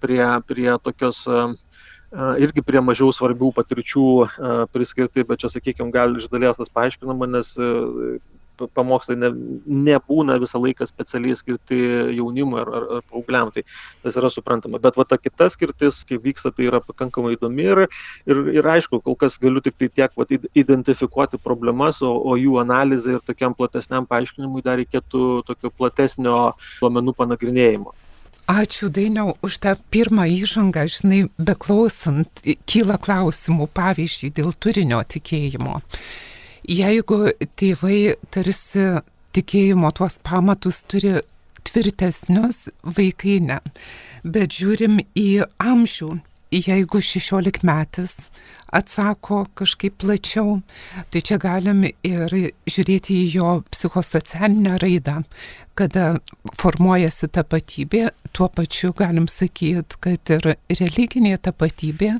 prie, 0.00 0.22
prie 0.46 0.70
tokios 0.82 1.26
irgi 2.42 2.62
prie 2.66 2.80
mažiau 2.82 3.12
svarbių 3.14 3.52
patirčių 3.54 4.06
priskirti, 4.74 5.26
bet 5.26 5.42
čia, 5.42 5.50
sakykime, 5.52 5.92
gal 5.94 6.16
iš 6.18 6.26
dalies 6.32 6.58
tas 6.58 6.70
paaiškinama, 6.72 7.28
nes 7.36 7.54
pamokslai 8.76 9.16
ne, 9.18 9.30
nebūna 9.90 10.38
visą 10.42 10.60
laiką 10.62 10.86
specialiai 10.88 11.36
skirti 11.38 11.78
jaunimui 12.18 12.60
ar, 12.62 12.72
ar, 12.78 12.88
ar 12.98 13.06
paaugliam, 13.10 13.52
tai 13.54 13.64
tas 14.04 14.18
yra 14.20 14.30
suprantama. 14.32 14.80
Bet 14.82 14.98
va 15.00 15.06
ta 15.08 15.18
kita 15.20 15.50
skirtis, 15.52 16.02
kaip 16.08 16.24
vyksta, 16.26 16.52
tai 16.56 16.68
yra 16.68 16.82
pakankamai 16.84 17.36
įdomi 17.36 17.68
ir, 17.70 17.84
ir, 18.28 18.42
ir 18.60 18.70
aišku, 18.74 19.02
kol 19.06 19.18
kas 19.20 19.38
galiu 19.42 19.62
tik 19.64 19.78
tai 19.80 19.90
tiek 20.00 20.20
va, 20.20 20.28
identifikuoti 20.64 21.40
problemas, 21.42 22.02
o, 22.04 22.12
o 22.12 22.36
jų 22.40 22.60
analizai 22.62 23.16
ir 23.18 23.24
tokiam 23.26 23.56
platesniam 23.56 24.08
paaiškinimui 24.10 24.64
dar 24.66 24.80
reikėtų 24.80 25.42
tokio 25.48 25.72
platesnio 25.76 26.38
duomenų 26.80 27.16
panagrinėjimo. 27.18 27.96
Ačiū 28.50 28.88
Dainiau 28.90 29.36
už 29.46 29.60
tą 29.62 29.76
pirmą 29.94 30.24
įžangą, 30.26 30.82
žinai, 30.90 31.20
beklausant, 31.38 32.40
kyla 32.66 32.96
klausimų, 32.98 33.68
pavyzdžiui, 33.70 34.32
dėl 34.34 34.50
turinio 34.58 34.98
tikėjimo. 35.06 35.76
Jeigu 36.68 37.30
tėvai 37.56 38.16
tarsi 38.30 38.86
tikėjimo 39.36 39.90
tuos 39.96 40.18
pamatus 40.26 40.82
turi 40.90 41.20
tvirtesnius, 41.70 42.68
vaikai 42.82 43.38
ne. 43.44 43.60
Bet 44.24 44.56
žiūrim 44.58 45.00
į 45.16 45.28
amžių. 45.62 46.18
Jeigu 46.50 46.98
16 46.98 47.62
metais 47.62 48.16
atsako 48.74 49.44
kažkaip 49.54 50.00
plačiau, 50.02 50.56
tai 51.14 51.22
čia 51.22 51.38
galim 51.38 51.84
ir 51.86 52.34
žiūrėti 52.66 53.20
į 53.20 53.28
jo 53.36 53.52
psichosocialinę 53.70 54.80
raidą, 54.82 55.20
kada 55.78 56.18
formuojasi 56.58 57.30
tapatybė, 57.38 58.08
tuo 58.34 58.50
pačiu 58.50 58.90
galim 58.98 59.30
sakyti, 59.30 60.02
kad 60.02 60.34
ir 60.34 60.52
religinė 60.82 61.38
tapatybė 61.38 62.16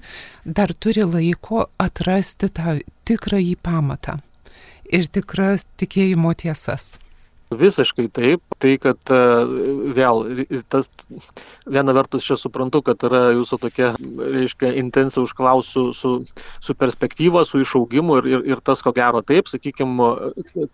dar 0.46 0.78
turi 0.78 1.10
laiko 1.10 1.66
atrasti 1.82 2.54
tą 2.54 2.78
tikrąjį 3.10 3.56
pamatą 3.66 4.20
ir 4.92 5.06
tikras 5.12 5.66
tikėjimo 5.80 6.34
tiesas. 6.38 6.94
Visiškai 7.50 8.06
taip, 8.14 8.42
tai 8.60 8.74
kad 8.80 9.12
e, 9.12 9.20
vėl, 9.96 10.22
tas 10.72 10.90
viena 11.70 11.94
vertus 11.96 12.26
čia 12.26 12.36
suprantu, 12.38 12.82
kad 12.86 13.02
yra 13.08 13.22
jūsų 13.36 13.58
tokia, 13.64 13.92
reiškia, 14.20 14.72
intencija 14.80 15.24
užklausiu 15.24 15.90
su, 15.96 16.12
su 16.60 16.76
perspektyva, 16.78 17.44
su 17.48 17.62
išaugimu 17.64 18.20
ir, 18.20 18.28
ir, 18.30 18.44
ir 18.54 18.62
tas 18.64 18.82
ko 18.84 18.92
gero 18.96 19.22
taip, 19.26 19.48
sakykime, 19.50 20.10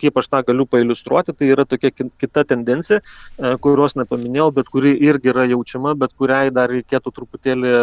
kaip 0.00 0.20
aš 0.20 0.30
tą 0.32 0.42
galiu 0.50 0.66
pailustruoti, 0.70 1.34
tai 1.36 1.50
yra 1.54 1.66
tokia 1.68 1.92
kita 1.94 2.46
tendencija, 2.48 3.00
e, 3.00 3.54
kurios 3.62 3.96
nepaminėjau, 4.00 4.50
bet 4.58 4.70
kuri 4.72 4.96
irgi 5.06 5.32
yra 5.34 5.46
jaučiama, 5.50 5.94
bet 5.98 6.14
kuriai 6.18 6.52
dar 6.54 6.72
reikėtų 6.72 7.14
truputėlį 7.14 7.74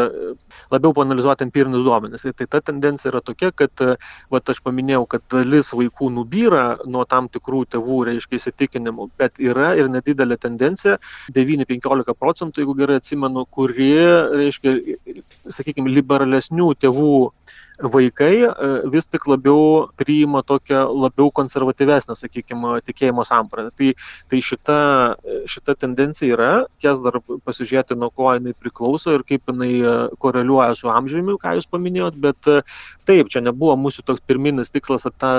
labiau 0.73 0.93
panalizuoti 0.95 1.47
empirinius 1.47 1.85
duomenis. 1.85 2.25
Tai 2.37 2.49
ta 2.49 2.61
tendencija 2.65 3.11
yra 3.13 3.23
tokia, 3.23 3.51
kad, 3.55 3.71
va, 4.31 4.41
aš 4.53 4.61
paminėjau, 4.65 5.05
kad 5.15 5.25
dalis 5.31 5.71
vaikų 5.75 6.09
nubyra 6.17 6.65
nuo 6.89 7.05
tam 7.09 7.29
tikrų 7.31 7.63
tėvų, 7.73 7.99
reiškia, 8.11 8.39
įsitikinimų, 8.39 9.09
bet 9.19 9.39
yra 9.41 9.73
ir 9.79 9.89
nedidelė 9.93 10.37
tendencija, 10.41 10.97
9-15 11.35 12.17
procentų, 12.19 12.63
jeigu 12.63 12.77
gerai 12.81 12.99
atsimenu, 13.01 13.45
kuri, 13.53 13.91
reiškia, 14.43 14.75
sakykime, 15.53 15.93
liberalesnių 15.99 16.71
tėvų 16.83 17.15
vaikai 17.81 18.45
vis 18.93 19.07
tik 19.09 19.25
labiau 19.27 19.87
priima 19.97 20.43
tokią 20.45 20.83
labiau 20.93 21.31
konservatyvesnę, 21.33 22.15
sakykime, 22.17 22.77
tikėjimo 22.85 23.25
sampratą. 23.25 23.71
Tai, 23.77 23.91
tai 24.29 24.41
šita, 24.45 24.79
šita 25.49 25.75
tendencija 25.81 26.35
yra, 26.35 26.51
ties 26.81 27.01
dar 27.03 27.19
pasižiūrėti, 27.23 27.97
nuo 27.97 28.11
ko 28.13 28.33
jinai 28.35 28.53
priklauso 28.59 29.15
ir 29.17 29.25
kaip 29.27 29.49
jinai 29.49 29.71
koreliuoja 30.21 30.77
su 30.77 30.91
amžiumi, 30.93 31.37
ką 31.41 31.55
jūs 31.57 31.69
paminėjot, 31.71 32.19
bet 32.21 32.51
taip, 33.07 33.31
čia 33.33 33.41
nebuvo 33.43 33.75
mūsų 33.79 34.05
toks 34.07 34.23
pirminis 34.27 34.71
tikslas 34.73 35.07
tą 35.17 35.33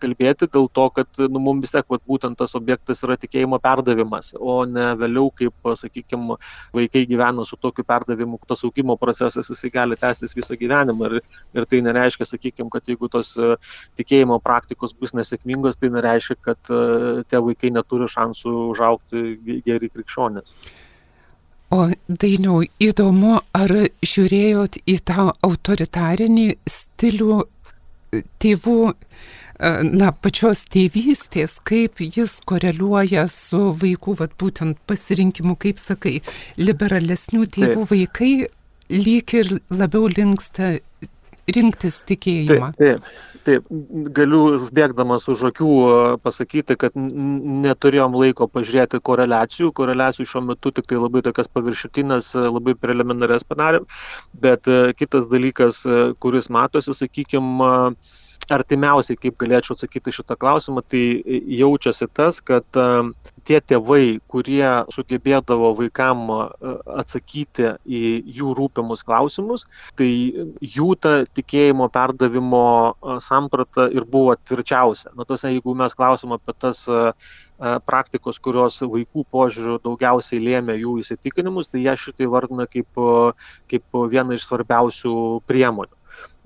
kalbėti, 0.00 0.48
dėl 0.52 0.70
to, 0.72 0.88
kad 0.96 1.20
nu, 1.20 1.42
mums 1.42 1.66
vis 1.66 1.74
tiek 1.74 1.86
vat, 1.92 2.02
būtent 2.08 2.38
tas 2.38 2.56
objektas 2.58 3.02
yra 3.06 3.18
tikėjimo 3.20 3.60
perdavimas, 3.62 4.32
o 4.38 4.58
ne 4.68 4.92
vėliau, 4.98 5.30
kaip, 5.36 5.54
sakykime, 5.82 6.38
vaikai 6.76 7.04
gyvena 7.08 7.44
su 7.46 7.58
tokiu 7.60 7.84
perdavimu, 7.86 8.40
tas 8.48 8.64
augimo 8.66 8.96
procesas 9.00 9.50
jisai 9.52 9.72
gali 9.74 9.98
tęstis 10.00 10.34
visą 10.36 10.58
gyvenimą. 10.58 11.10
Ir, 11.10 11.24
ir 11.56 11.68
tai 11.70 11.75
nereiškia, 11.84 12.28
sakykime, 12.28 12.70
kad 12.72 12.88
jeigu 12.88 13.10
tos 13.12 13.34
e, 13.36 13.54
tikėjimo 13.98 14.38
praktikos 14.44 14.94
bus 14.96 15.14
nesėkmingos, 15.16 15.78
tai 15.80 15.90
nereiškia, 15.94 16.38
kad 16.48 16.72
e, 16.72 16.80
tie 17.30 17.42
vaikai 17.42 17.72
neturi 17.74 18.08
šansų 18.12 18.54
užaukti 18.72 19.24
geri 19.66 19.90
krikščionės. 19.92 20.56
O 21.74 21.88
dainiau, 22.06 22.60
įdomu, 22.78 23.40
ar 23.58 23.72
žiūrėjot 24.06 24.78
į 24.86 25.00
tą 25.10 25.32
autoritarinį 25.34 26.52
stilių 26.70 27.40
tėvų 28.40 28.80
na, 29.58 30.10
pačios 30.12 30.64
tėvystės, 30.72 31.58
kaip 31.66 32.00
jis 32.04 32.38
koreliuoja 32.48 33.26
su 33.32 33.70
vaikų, 33.80 34.16
vad 34.20 34.36
būtent 34.40 34.78
pasirinkimu, 34.88 35.56
kaip 35.58 35.80
sakai, 35.80 36.20
liberalesnių 36.60 37.46
tėvų 37.56 37.82
taip. 37.82 37.90
vaikai 37.92 38.32
lyg 38.92 39.34
ir 39.34 39.56
labiau 39.70 40.10
linksta 40.12 40.76
rinktis 41.54 42.00
tikėjimą. 42.08 42.72
Taip, 42.76 43.04
taip, 43.04 43.38
taip. 43.46 43.70
galiu 44.16 44.42
užbėgdamas 44.56 45.28
už 45.30 45.44
akių 45.50 45.70
pasakyti, 46.24 46.76
kad 46.80 46.96
neturėjom 46.96 48.16
laiko 48.18 48.48
pažiūrėti 48.50 49.00
koreliacijų. 49.06 49.70
Koreliacijų 49.76 50.28
šiuo 50.32 50.44
metu 50.50 50.72
tik 50.74 50.88
tai 50.90 51.00
labai 51.00 51.22
tokias 51.26 51.50
paviršutinės, 51.54 52.32
labai 52.50 52.76
preliminarias 52.78 53.46
padarėm. 53.46 53.86
Bet 54.42 54.66
kitas 54.98 55.30
dalykas, 55.30 55.82
kuris 56.22 56.50
matosi, 56.52 56.96
sakykime, 56.96 57.72
artimiausiai, 58.54 59.18
kaip 59.18 59.36
galėčiau 59.40 59.74
atsakyti 59.76 60.12
šitą 60.14 60.36
klausimą, 60.38 60.82
tai 60.86 61.02
jaučiasi 61.58 62.08
tas, 62.14 62.38
kad 62.44 62.78
e, 62.78 62.86
tie 63.48 63.60
tėvai, 63.60 64.18
kurie 64.30 64.66
sugebėdavo 64.94 65.72
vaikam 65.80 66.26
e, 66.30 66.38
atsakyti 67.02 67.72
į 67.86 68.02
jų 68.38 68.54
rūpimus 68.58 69.02
klausimus, 69.06 69.66
tai 69.98 70.10
jų 70.76 70.90
ta 71.02 71.16
tikėjimo 71.38 71.88
perdavimo 71.94 72.62
e, 72.92 73.18
samprata 73.24 73.88
ir 73.90 74.06
buvo 74.06 74.36
tvirčiausia. 74.38 75.14
Na, 75.18 75.26
tas, 75.28 75.46
jeigu 75.48 75.74
mes 75.78 75.96
klausim 75.98 76.36
apie 76.36 76.54
tas 76.58 76.86
praktikos, 77.88 78.36
kurios 78.44 78.82
vaikų 78.84 79.22
požiūrių 79.32 79.78
daugiausiai 79.80 80.42
lėmė 80.44 80.74
jų 80.76 80.98
įsitikinimus, 81.00 81.70
tai 81.72 81.80
jie 81.86 81.94
šitai 81.96 82.28
vardina 82.28 82.66
kaip, 82.68 83.00
kaip 83.72 84.00
vieną 84.12 84.36
iš 84.36 84.44
svarbiausių 84.44 85.14
priemonių. 85.48 85.96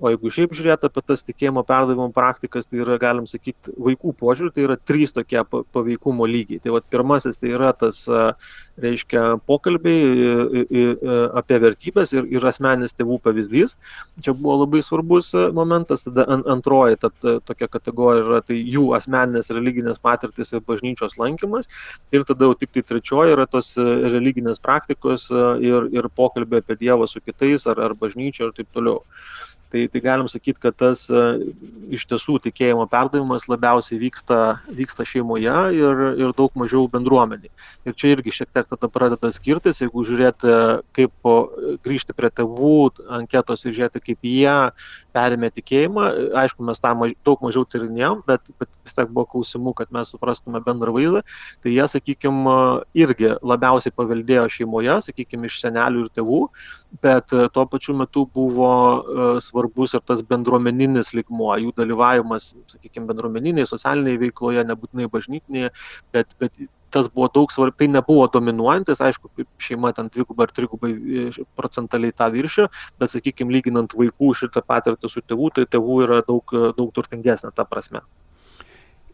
O 0.01 0.09
jeigu 0.09 0.31
šiaip 0.33 0.55
žiūrėt 0.57 0.85
apie 0.87 1.01
tas 1.05 1.21
tikėjimo 1.27 1.61
perdavimo 1.67 2.07
praktikas, 2.15 2.65
tai 2.65 2.79
yra, 2.81 2.95
galim 3.01 3.27
sakyti, 3.29 3.73
vaikų 3.77 4.15
požiūrį, 4.17 4.53
tai 4.55 4.63
yra 4.65 4.77
trys 4.89 5.13
tokie 5.13 5.43
paveikumo 5.45 6.25
lygiai. 6.25 6.57
Tai 6.63 6.73
vat, 6.73 6.87
pirmasis 6.89 7.37
tai 7.37 7.51
yra 7.53 7.69
tas, 7.77 7.99
reiškia, 8.81 9.21
pokalbiai 9.45 10.63
apie 11.37 11.59
vertybės 11.61 12.15
ir, 12.15 12.25
ir 12.33 12.47
asmenis 12.49 12.97
tėvų 12.97 13.19
pavyzdys. 13.27 13.75
Čia 14.25 14.33
buvo 14.33 14.63
labai 14.63 14.81
svarbus 14.85 15.29
momentas. 15.53 16.07
Tada 16.07 16.25
antroji 16.49 16.97
ta, 17.03 17.11
tokia 17.45 17.69
kategorija 17.69 18.25
yra 18.25 18.41
tai 18.47 18.57
jų 18.57 18.87
asmeninės 18.97 19.53
religinės 19.53 20.01
patirtis 20.01 20.55
ir 20.55 20.65
bažnyčios 20.65 21.19
lankymas. 21.21 21.69
Ir 22.15 22.25
tada 22.25 22.49
jau 22.49 22.57
tik 22.57 22.73
tai 22.73 22.85
trečioji 22.89 23.37
yra 23.37 23.45
tos 23.45 23.75
religinės 23.77 24.63
praktikos 24.65 25.29
ir, 25.61 25.91
ir 25.93 26.09
pokalbiai 26.17 26.65
apie 26.65 26.79
Dievą 26.81 27.05
su 27.05 27.21
kitais 27.21 27.69
ar, 27.69 27.85
ar 27.85 27.97
bažnyčio 28.01 28.49
ir 28.49 28.57
taip 28.57 28.73
toliau. 28.73 29.05
Tai, 29.71 29.85
tai 29.87 30.01
galim 30.03 30.27
sakyti, 30.27 30.59
kad 30.59 30.75
tas 30.75 31.05
e, 31.07 31.21
iš 31.95 32.03
tiesų 32.09 32.41
tikėjimo 32.43 32.83
perdavimas 32.91 33.45
labiausiai 33.47 34.01
vyksta, 34.01 34.39
vyksta 34.75 35.05
šeimoje 35.07 35.53
ir, 35.77 36.01
ir 36.19 36.33
daug 36.35 36.57
mažiau 36.59 36.89
bendruomeniai. 36.91 37.51
Ir 37.87 37.95
čia 37.95 38.11
irgi 38.17 38.33
šiek 38.35 38.51
tiek 38.51 38.67
tada 38.67 38.89
pradeda 38.91 39.31
skirtis, 39.31 39.79
jeigu 39.79 40.03
žiūrėti, 40.07 40.55
kaip 40.97 41.31
grįžti 41.87 42.15
prie 42.17 42.31
tėvų 42.35 42.75
anketos 43.21 43.63
ir 43.63 43.77
žiūrėti, 43.77 44.03
kaip 44.09 44.27
jie 44.27 44.57
perėmė 45.15 45.51
tikėjimą. 45.55 46.07
Aišku, 46.43 46.67
mes 46.67 46.83
tą 46.83 46.91
maž, 46.99 47.15
daug 47.27 47.39
mažiau 47.45 47.63
tyrinėjom, 47.67 48.25
bet, 48.27 48.51
bet 48.59 48.71
vis 48.91 48.97
tiek 48.97 49.11
buvo 49.11 49.25
klausimų, 49.31 49.73
kad 49.77 49.91
mes 49.95 50.11
suprastume 50.11 50.61
bendrą 50.63 50.93
vaizdą. 50.95 51.21
Tai 51.63 51.71
jie, 51.71 51.85
sakykime, 51.87 52.55
irgi 52.97 53.35
labiausiai 53.41 53.95
paveldėjo 53.95 54.47
šeimoje, 54.51 54.99
sakykime, 55.07 55.47
iš 55.47 55.61
senelių 55.63 56.05
ir 56.05 56.11
tėvų, 56.17 56.41
bet 57.03 57.31
e, 57.33 57.47
tuo 57.53 57.65
pačiu 57.71 57.95
metu 57.97 58.25
buvo 58.33 58.71
e, 58.71 59.29
svarbus 59.43 59.95
ir 59.95 60.03
tas 60.05 60.21
bendruomeninis 60.27 61.13
likmuo, 61.17 61.53
jų 61.61 61.73
dalyvavimas, 61.77 62.51
sakykime, 62.75 63.07
bendruomeniniai, 63.11 63.69
socialiniai 63.69 64.19
veikloje, 64.27 64.67
nebūtinai 64.67 65.09
bažnytinėje, 65.11 65.73
bet, 66.15 66.35
bet 66.41 66.63
tas 66.91 67.07
buvo 67.07 67.29
daug 67.31 67.51
svarbu, 67.53 67.77
tai 67.79 67.87
nebuvo 67.87 68.25
dominuojantis, 68.33 68.99
aišku, 68.99 69.29
šeima 69.63 69.93
ten 69.95 70.09
dvigubai 70.11 70.49
ar 70.49 70.55
trigubai 70.55 70.91
e, 70.91 71.45
procentaliai 71.55 72.15
tą 72.15 72.27
viršio, 72.33 72.67
bet, 72.99 73.13
sakykime, 73.15 73.53
lyginant 73.55 73.95
vaikų 73.95 74.33
šitą 74.41 74.65
patirtį 74.67 75.11
su 75.13 75.23
tėvų, 75.23 75.53
tai 75.55 75.69
tėvų 75.71 76.01
yra 76.07 76.19
daug, 76.27 76.57
daug 76.75 76.91
turtingesnė 76.97 77.55
ta 77.55 77.67
prasme. 77.67 78.03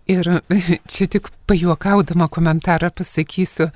Ir 0.08 0.28
čia 0.92 1.08
tik 1.12 1.28
pajuokaudama 1.48 2.30
komentarą 2.32 2.90
pasakysiu, 2.96 3.70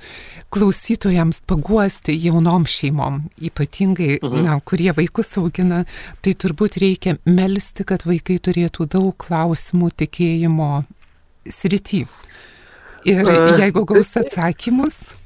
klausytojams 0.52 1.42
paguosti 1.48 2.16
jaunom 2.24 2.64
šeimom, 2.68 3.20
ypatingai, 3.48 4.18
mhm. 4.22 4.46
na, 4.46 4.58
kurie 4.64 4.92
vaikus 4.96 5.34
augina, 5.40 5.84
tai 6.24 6.34
turbūt 6.34 6.80
reikia 6.82 7.18
melstį, 7.28 7.88
kad 7.92 8.06
vaikai 8.08 8.38
turėtų 8.40 8.88
daug 8.96 9.12
klausimų 9.20 9.92
tikėjimo 10.02 10.72
srity. 11.48 12.06
Ir 13.08 13.26
jeigu 13.58 13.82
gaus 13.88 14.14
atsakymus 14.16 15.16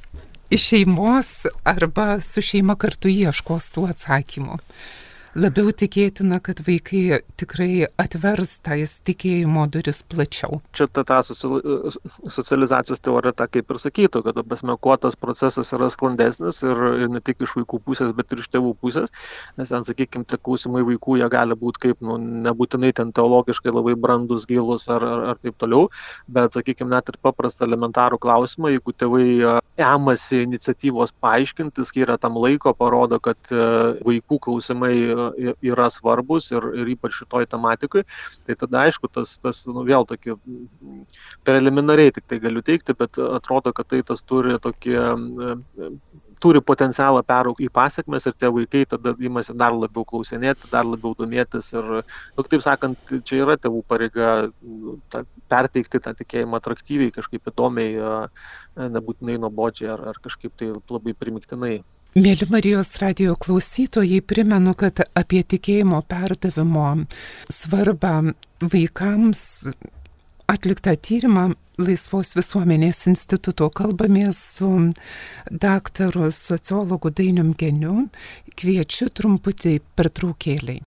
iš 0.50 0.68
šeimos 0.70 1.46
arba 1.66 2.20
su 2.20 2.42
šeima 2.42 2.76
kartu 2.80 3.10
ieškos 3.10 3.68
tų 3.74 3.90
atsakymų 3.92 4.56
labiau 5.36 5.70
tikėtina, 5.74 6.38
kad 6.44 6.60
vaikai 6.64 7.20
tikrai 7.40 7.86
atvers 8.00 8.56
tais 8.64 8.96
tikėjimo 9.06 9.66
duris 9.72 10.00
plačiau. 10.08 10.60
Čia 10.76 10.86
ta, 10.88 11.04
ta 11.06 11.18
socializacijos 11.24 13.02
teorija, 13.04 13.34
ta 13.36 13.46
kaip 13.50 13.70
ir 13.72 13.80
sakytų, 13.82 14.22
kad, 14.26 14.40
pasme, 14.48 14.76
kuo 14.80 14.96
tas 15.00 15.18
procesas 15.20 15.72
yra 15.76 15.90
sklandesnis 15.92 16.62
ir, 16.64 16.80
ir 17.04 17.12
ne 17.12 17.20
tik 17.24 17.44
iš 17.44 17.56
vaikų 17.58 17.82
pusės, 17.84 18.14
bet 18.16 18.32
ir 18.32 18.42
iš 18.42 18.48
tėvų 18.54 18.72
pusės, 18.80 19.12
nes 19.60 19.72
ten, 19.72 19.84
sakykime, 19.86 20.24
tie 20.28 20.40
klausimai 20.40 20.84
vaikų, 20.88 21.18
jie 21.20 21.28
gali 21.32 21.58
būti 21.58 21.84
kaip, 21.88 22.00
nu, 22.06 22.16
nebūtinai 22.46 22.94
ten 22.96 23.12
teologiškai 23.16 23.74
labai 23.74 23.96
brandus, 24.00 24.48
gilus 24.48 24.88
ar, 24.92 25.04
ar, 25.04 25.26
ar 25.34 25.42
taip 25.42 25.58
toliau, 25.60 25.90
bet, 26.32 26.56
sakykime, 26.56 26.90
net 26.94 27.12
ir 27.12 27.20
paprastą 27.22 27.68
elementarų 27.68 28.20
klausimą, 28.24 28.72
jeigu 28.72 28.96
tėvai 28.96 29.26
emasi 29.76 30.42
iniciatyvos 30.46 31.12
paaiškinti, 31.20 31.84
skiria 31.84 32.16
tam 32.20 32.38
laiko, 32.40 32.72
parodo, 32.76 33.20
kad 33.20 33.52
vaikų 33.52 34.40
klausimai 34.46 34.94
yra 35.36 35.88
svarbus 35.92 36.50
ir, 36.52 36.68
ir 36.82 36.92
ypač 36.96 37.20
šitoj 37.20 37.48
tematikai, 37.52 38.04
tai 38.46 38.58
tada 38.58 38.84
aišku, 38.86 39.10
tas, 39.12 39.36
tas 39.42 39.64
nu, 39.70 39.84
vėl 39.86 40.06
tokį 40.08 40.36
preliminariai 41.46 42.14
tik 42.16 42.28
tai 42.30 42.40
galiu 42.42 42.64
teikti, 42.66 42.96
bet 42.98 43.18
atrodo, 43.18 43.74
kad 43.76 43.90
tai 43.92 44.02
tas 44.06 44.22
turi 44.26 44.58
tokį 44.62 44.96
turi 46.42 46.60
potencialą 46.64 47.22
peraugti 47.26 47.66
į 47.66 47.72
pasiekmes 47.72 48.26
ir 48.28 48.34
tie 48.36 48.50
vaikai 48.52 48.84
tada 48.88 49.14
imasi 49.28 49.54
dar 49.56 49.74
labiau 49.74 50.04
klausinėti, 50.08 50.68
dar 50.72 50.84
labiau 50.86 51.14
domėtis 51.18 51.72
ir, 51.74 51.88
nu, 52.36 52.44
taip 52.44 52.64
sakant, 52.64 53.14
čia 53.28 53.42
yra 53.44 53.56
tėvų 53.60 53.82
pareiga 53.88 54.32
nu, 54.60 54.98
ta, 55.12 55.24
perteikti 55.50 56.02
tą 56.02 56.12
tikėjimą 56.20 56.60
atraktyviai, 56.60 57.14
kažkaip 57.14 57.52
įdomiai, 57.52 57.96
nebūtinai 58.76 59.38
nuobodžiai 59.42 59.94
ar, 59.94 60.08
ar 60.12 60.20
kažkaip 60.22 60.56
tai 60.58 60.72
labai 60.76 61.16
primiktinai. 61.16 61.78
Mėly 62.16 62.46
Marijos 62.48 62.94
radio 62.96 63.34
klausytojai, 63.36 64.22
primenu, 64.24 64.72
kad 64.72 65.02
apie 65.20 65.42
tikėjimo 65.44 65.98
perdavimo 66.08 66.86
svarbą 67.52 68.32
vaikams 68.72 69.42
atliktą 70.48 70.94
tyrimą 70.96 71.44
Laisvos 71.76 72.32
visuomenės 72.38 73.02
instituto 73.12 73.68
kalbamės 73.68 74.40
su 74.56 74.72
daktaru 75.52 76.30
sociologu 76.32 77.12
Dainium 77.12 77.52
Geniu. 77.52 78.06
Kviečiu 78.56 79.12
truputį 79.12 79.76
pertraukėliai. 79.92 80.80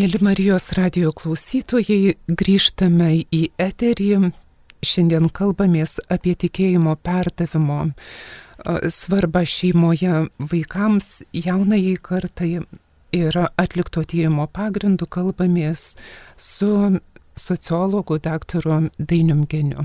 Mėly 0.00 0.16
Marijos 0.24 0.70
radio 0.78 1.10
klausytojai, 1.12 2.14
grįžtame 2.24 3.08
į 3.36 3.40
eterį. 3.60 4.30
Šiandien 4.80 5.26
kalbamės 5.28 5.98
apie 6.08 6.32
tikėjimo 6.40 6.94
perdavimo 7.04 7.90
svarbą 8.96 9.42
šeimoje 9.44 10.22
vaikams, 10.54 11.10
jaunajai 11.36 11.98
kartai 12.00 12.50
ir 13.18 13.40
atlikto 13.60 14.06
tyrimo 14.14 14.48
pagrindu 14.48 15.04
kalbamės 15.04 15.98
su 16.38 16.72
sociologu 17.36 18.16
daktaru 18.24 18.86
Dainium 18.96 19.44
Geniu. 19.52 19.84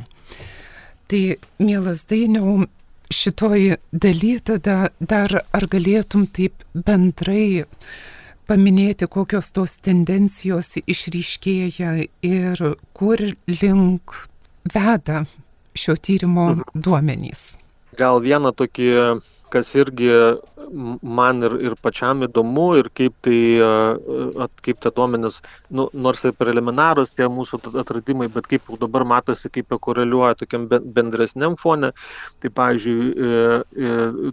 Tai, 1.11 1.23
mielas 1.59 2.07
Dainiau, 2.07 2.61
šitoj 3.11 3.81
daly 3.91 4.35
tada 4.39 4.93
dar 5.01 5.41
ar 5.51 5.71
galėtum 5.75 6.29
taip 6.31 6.63
bendrai 6.71 7.65
paminėti, 8.47 9.07
kokios 9.11 9.51
tos 9.55 9.77
tendencijos 9.83 10.77
išryškėja 10.85 11.91
ir 12.25 12.63
kur 12.95 13.21
link 13.49 14.15
veda 14.73 15.23
šio 15.75 15.95
tyrimo 15.99 16.51
mhm. 16.53 16.81
duomenys. 16.85 17.55
Gal 17.95 18.19
vieną 18.23 18.51
tokį 18.55 18.89
kas 19.53 19.71
irgi 19.77 20.09
man 21.01 21.43
ir, 21.45 21.55
ir 21.69 21.75
pačiam 21.81 22.23
įdomu 22.25 22.65
ir 22.79 22.89
kaip 22.95 23.15
tai, 23.25 23.39
kaip 24.65 24.81
tie 24.83 24.91
duomenys, 24.95 25.41
nu, 25.69 25.87
nors 25.93 26.25
ir 26.27 26.33
preliminarus 26.37 27.13
tie 27.15 27.27
mūsų 27.31 27.59
atradimai, 27.81 28.27
bet 28.33 28.49
kaip 28.51 28.67
dabar 28.81 29.05
matosi, 29.07 29.51
kaip 29.53 29.71
jie 29.71 29.79
koreliuoja 29.87 30.35
tokiam 30.41 30.67
bendresniam 30.69 31.57
fone. 31.59 31.91
Tai 32.43 32.51
pavyzdžiui, 32.59 33.05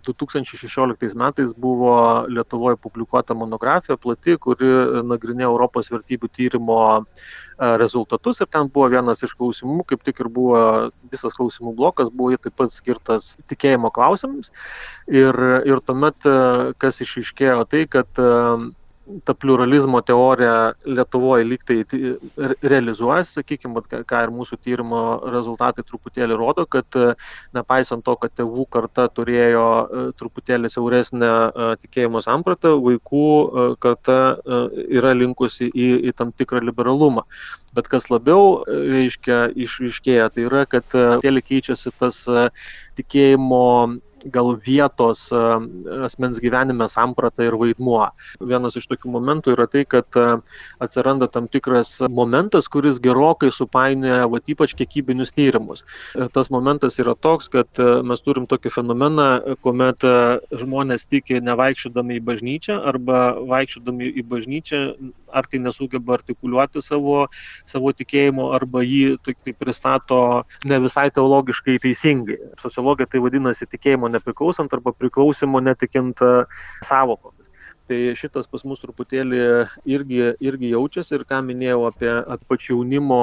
2016 0.08 1.18
metais 1.20 1.54
buvo 1.56 1.94
Lietuvoje 2.32 2.80
publikuota 2.82 3.36
monografija 3.38 3.98
plati, 4.00 4.38
kuri 4.40 4.72
nagrinėjo 5.06 5.52
Europos 5.52 5.92
vertybių 5.92 6.32
tyrimo 6.32 6.82
rezultatus 7.58 8.40
ir 8.40 8.50
ten 8.52 8.68
buvo 8.72 8.88
vienas 8.92 9.22
iš 9.26 9.34
klausimų, 9.38 9.84
kaip 9.88 10.04
tik 10.06 10.22
ir 10.24 10.30
buvo 10.32 10.62
visas 11.12 11.36
klausimų 11.36 11.74
blokas, 11.78 12.12
buvo 12.14 12.36
taip 12.40 12.56
pat 12.58 12.72
skirtas 12.74 13.34
tikėjimo 13.50 13.92
klausimams. 13.94 14.52
Ir, 15.10 15.36
ir 15.68 15.82
tuomet, 15.86 16.28
kas 16.82 17.02
išiškėjo, 17.04 17.66
tai, 17.70 17.84
kad 17.90 18.22
ta 19.24 19.34
pluralizmo 19.34 20.00
teorija 20.06 20.72
Lietuvoje 20.86 21.44
lygtai 21.46 21.78
realizuojasi, 22.62 23.38
sakykime, 23.38 23.82
ką 24.08 24.22
ir 24.26 24.32
mūsų 24.34 24.58
tyrimo 24.64 25.02
rezultatai 25.32 25.84
truputėlį 25.86 26.38
rodo, 26.38 26.66
kad 26.70 26.98
nepaisant 27.56 28.04
to, 28.06 28.16
kad 28.20 28.34
tėvų 28.38 28.66
karta 28.72 29.08
turėjo 29.12 29.66
truputėlį 30.20 30.70
siauresnę 30.72 31.32
tikėjimo 31.82 32.22
sampratą, 32.24 32.74
vaikų 32.82 33.26
karta 33.82 34.20
yra 34.86 35.14
linkusi 35.16 35.70
į, 35.70 35.90
į 36.10 36.14
tam 36.18 36.32
tikrą 36.36 36.62
liberalumą. 36.64 37.26
Bet 37.72 37.88
kas 37.88 38.10
labiau, 38.12 38.62
reiškia, 38.68 39.46
išryškėja, 39.56 40.28
tai 40.34 40.48
yra, 40.48 40.66
kad 40.68 40.84
tėlį 40.92 41.44
keičiasi 41.48 41.94
tas 41.96 42.24
tikėjimo 42.98 43.62
gal 44.24 44.54
vietos 44.66 45.30
e, 45.32 45.40
asmens 46.04 46.40
gyvenime 46.42 46.88
samprata 46.88 47.44
ir 47.46 47.56
vaidmuo. 47.58 48.04
Vienas 48.40 48.76
iš 48.78 48.86
tokių 48.90 49.12
momentų 49.16 49.56
yra 49.56 49.66
tai, 49.70 49.84
kad 49.88 50.06
e, 50.18 50.26
atsiranda 50.82 51.28
tam 51.32 51.48
tikras 51.50 51.98
momentas, 52.10 52.68
kuris 52.72 53.00
gerokai 53.02 53.52
supainioja 53.54 54.28
va, 54.32 54.42
ypač 54.54 54.76
kiekybinius 54.78 55.34
tyrimus. 55.36 55.84
Ir 56.18 56.30
tas 56.34 56.50
momentas 56.52 56.98
yra 57.02 57.14
toks, 57.18 57.50
kad 57.52 57.82
e, 57.82 57.88
mes 58.06 58.22
turim 58.24 58.46
tokį 58.50 58.74
fenomeną, 58.76 59.28
kuomet 59.64 60.04
žmonės 60.58 61.06
tiki 61.10 61.40
nevaikščiodami 61.44 62.18
į 62.18 62.24
bažnyčią 62.26 62.78
arba 62.92 63.22
vaikščiodami 63.48 64.12
į 64.20 64.26
bažnyčią 64.28 64.82
ar 65.32 65.48
tai 65.50 65.60
nesugeba 65.64 66.16
artikuliuoti 66.18 66.82
savo, 66.84 67.26
savo 67.68 67.92
tikėjimo, 67.96 68.50
arba 68.56 68.84
jį 68.86 69.18
tai, 69.24 69.54
pristato 69.58 70.20
ne 70.68 70.80
visai 70.82 71.08
teologiškai 71.14 71.78
teisingai. 71.82 72.38
Sociologija 72.62 73.10
tai 73.10 73.22
vadinasi 73.24 73.68
tikėjimo 73.70 74.10
nepriklausant 74.12 74.72
arba 74.76 74.94
priklausimo 74.96 75.62
netikint 75.64 76.22
e, 76.22 76.34
savokomis. 76.84 77.52
Tai 77.90 77.98
šitas 78.14 78.46
pas 78.46 78.62
mus 78.64 78.80
truputėlį 78.80 79.38
irgi, 79.90 80.20
irgi 80.40 80.68
jaučiasi 80.70 81.16
ir 81.16 81.24
ką 81.26 81.40
minėjau 81.44 81.80
apie 81.88 82.12
pačių 82.46 82.76
jaunimo 82.76 83.18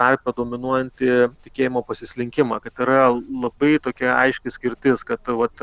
tarpę 0.00 0.34
dominuojantį 0.34 1.10
tikėjimo 1.46 1.84
pasislinkimą, 1.86 2.58
kad 2.64 2.82
yra 2.82 3.06
labai 3.14 3.76
tokia 3.82 4.16
aiški 4.16 4.50
skirtis, 4.50 5.06
kad 5.06 5.30
vat, 5.40 5.62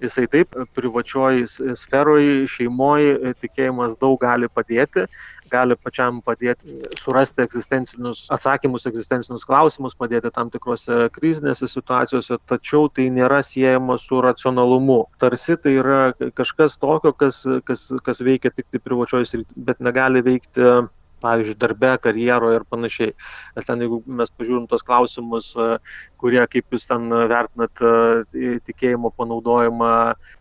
jisai 0.00 0.28
taip 0.30 0.54
privačioj 0.78 1.42
sferoje, 1.80 2.46
šeimoje 2.54 3.34
tikėjimas 3.42 3.98
daug 3.98 4.16
gali 4.22 4.46
padėti, 4.46 5.08
gali 5.50 5.76
pačiam 5.76 6.20
padėti 6.24 6.78
surasti 7.00 7.44
egzistencinius 7.44 8.26
atsakymus, 8.34 8.86
egzistencinius 8.90 9.46
klausimus, 9.48 9.96
padėti 9.98 10.32
tam 10.34 10.52
tikrose 10.52 11.08
krizinėse 11.14 11.68
situacijose, 11.70 12.38
tačiau 12.50 12.88
tai 12.92 13.08
nėra 13.14 13.40
siejama 13.46 13.98
su 14.00 14.20
racionalumu. 14.24 15.00
Tarsi 15.22 15.58
tai 15.62 15.74
yra 15.80 16.00
kažkas 16.38 16.78
tokio, 16.82 17.14
kas, 17.16 17.42
kas, 17.68 17.88
kas 18.04 18.22
veikia 18.24 18.52
tik 18.54 18.68
tai 18.72 18.82
privačioje 18.84 19.32
srityje, 19.32 19.66
bet 19.68 19.82
negali 19.84 20.24
veikti 20.24 20.70
pavyzdžiui, 21.22 21.58
darbe, 21.58 21.92
karjeroje 22.02 22.60
ir 22.60 22.64
panašiai. 22.70 23.14
Ir 23.58 23.66
ten, 23.66 23.82
jeigu 23.84 24.00
mes 24.20 24.30
pažiūrim 24.34 24.66
tos 24.70 24.84
klausimus, 24.86 25.50
e, 25.58 25.78
kurie, 26.18 26.40
kaip 26.50 26.74
jūs 26.74 26.88
ten 26.90 27.08
vertinat 27.30 27.82
e, 27.82 28.58
tikėjimo 28.66 29.12
panaudojimą 29.18 29.92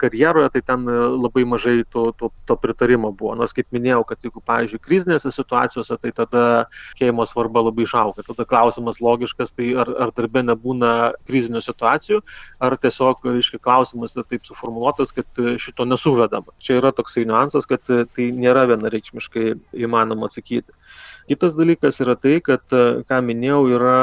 karjeroje, 0.01 0.51
tai 0.55 0.63
ten 0.71 0.85
e, 0.89 0.97
labai 1.17 1.45
mažai 1.49 1.77
to, 1.93 2.09
to, 2.19 2.31
to 2.49 2.57
pritarimo 2.61 3.11
buvo. 3.11 3.35
Nors, 3.39 3.55
kaip 3.57 3.69
minėjau, 3.75 4.03
kad 4.09 4.25
jeigu, 4.25 4.43
pavyzdžiui, 4.47 4.81
krizinėse 4.83 5.31
situacijose, 5.33 5.99
tai 6.01 6.13
tada 6.15 6.45
tikėjimo 6.93 7.25
svarba 7.29 7.65
labai 7.67 7.85
išauga. 7.87 8.25
Tada 8.27 8.47
klausimas 8.49 9.01
logiškas, 9.03 9.55
tai 9.57 9.71
ar, 9.79 9.91
ar 10.07 10.13
darbe 10.17 10.43
nebūna 10.45 10.93
krizinių 11.29 11.61
situacijų, 11.65 12.21
ar 12.63 12.77
tiesiog, 12.81 13.25
reiškia, 13.27 13.61
klausimas 13.63 14.15
yra 14.17 14.25
taip 14.27 14.45
suformuoluotas, 14.47 15.13
kad 15.15 15.43
šito 15.61 15.85
nesuvedama. 15.87 16.55
Čia 16.63 16.79
yra 16.81 16.93
toksai 16.95 17.25
niuansas, 17.27 17.67
kad 17.69 17.83
tai 17.87 18.29
nėra 18.35 18.65
vienareikšmiškai 18.71 19.47
įmanoma 19.85 20.29
atsakyti. 20.29 20.66
Kitas 21.27 21.57
dalykas 21.59 21.99
yra 22.03 22.15
tai, 22.15 22.37
kad, 22.39 22.63
e, 22.71 23.03
ką 23.07 23.19
minėjau, 23.27 23.61
yra 23.75 23.99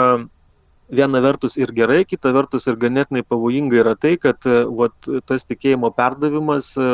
viena 0.93 1.23
vertus 1.25 1.57
ir 1.57 1.73
gerai, 1.73 2.03
kita 2.05 2.35
vertus 2.37 2.69
ir 2.69 2.77
ganėtinai 2.77 3.25
pavojinga 3.25 3.79
yra 3.81 3.95
tai, 3.97 4.19
kad 4.21 4.45
e, 4.45 4.65
vat, 4.69 5.09
tas 5.25 5.49
tikėjimo 5.49 5.89
perdavimas 5.97 6.75
e, 6.77 6.89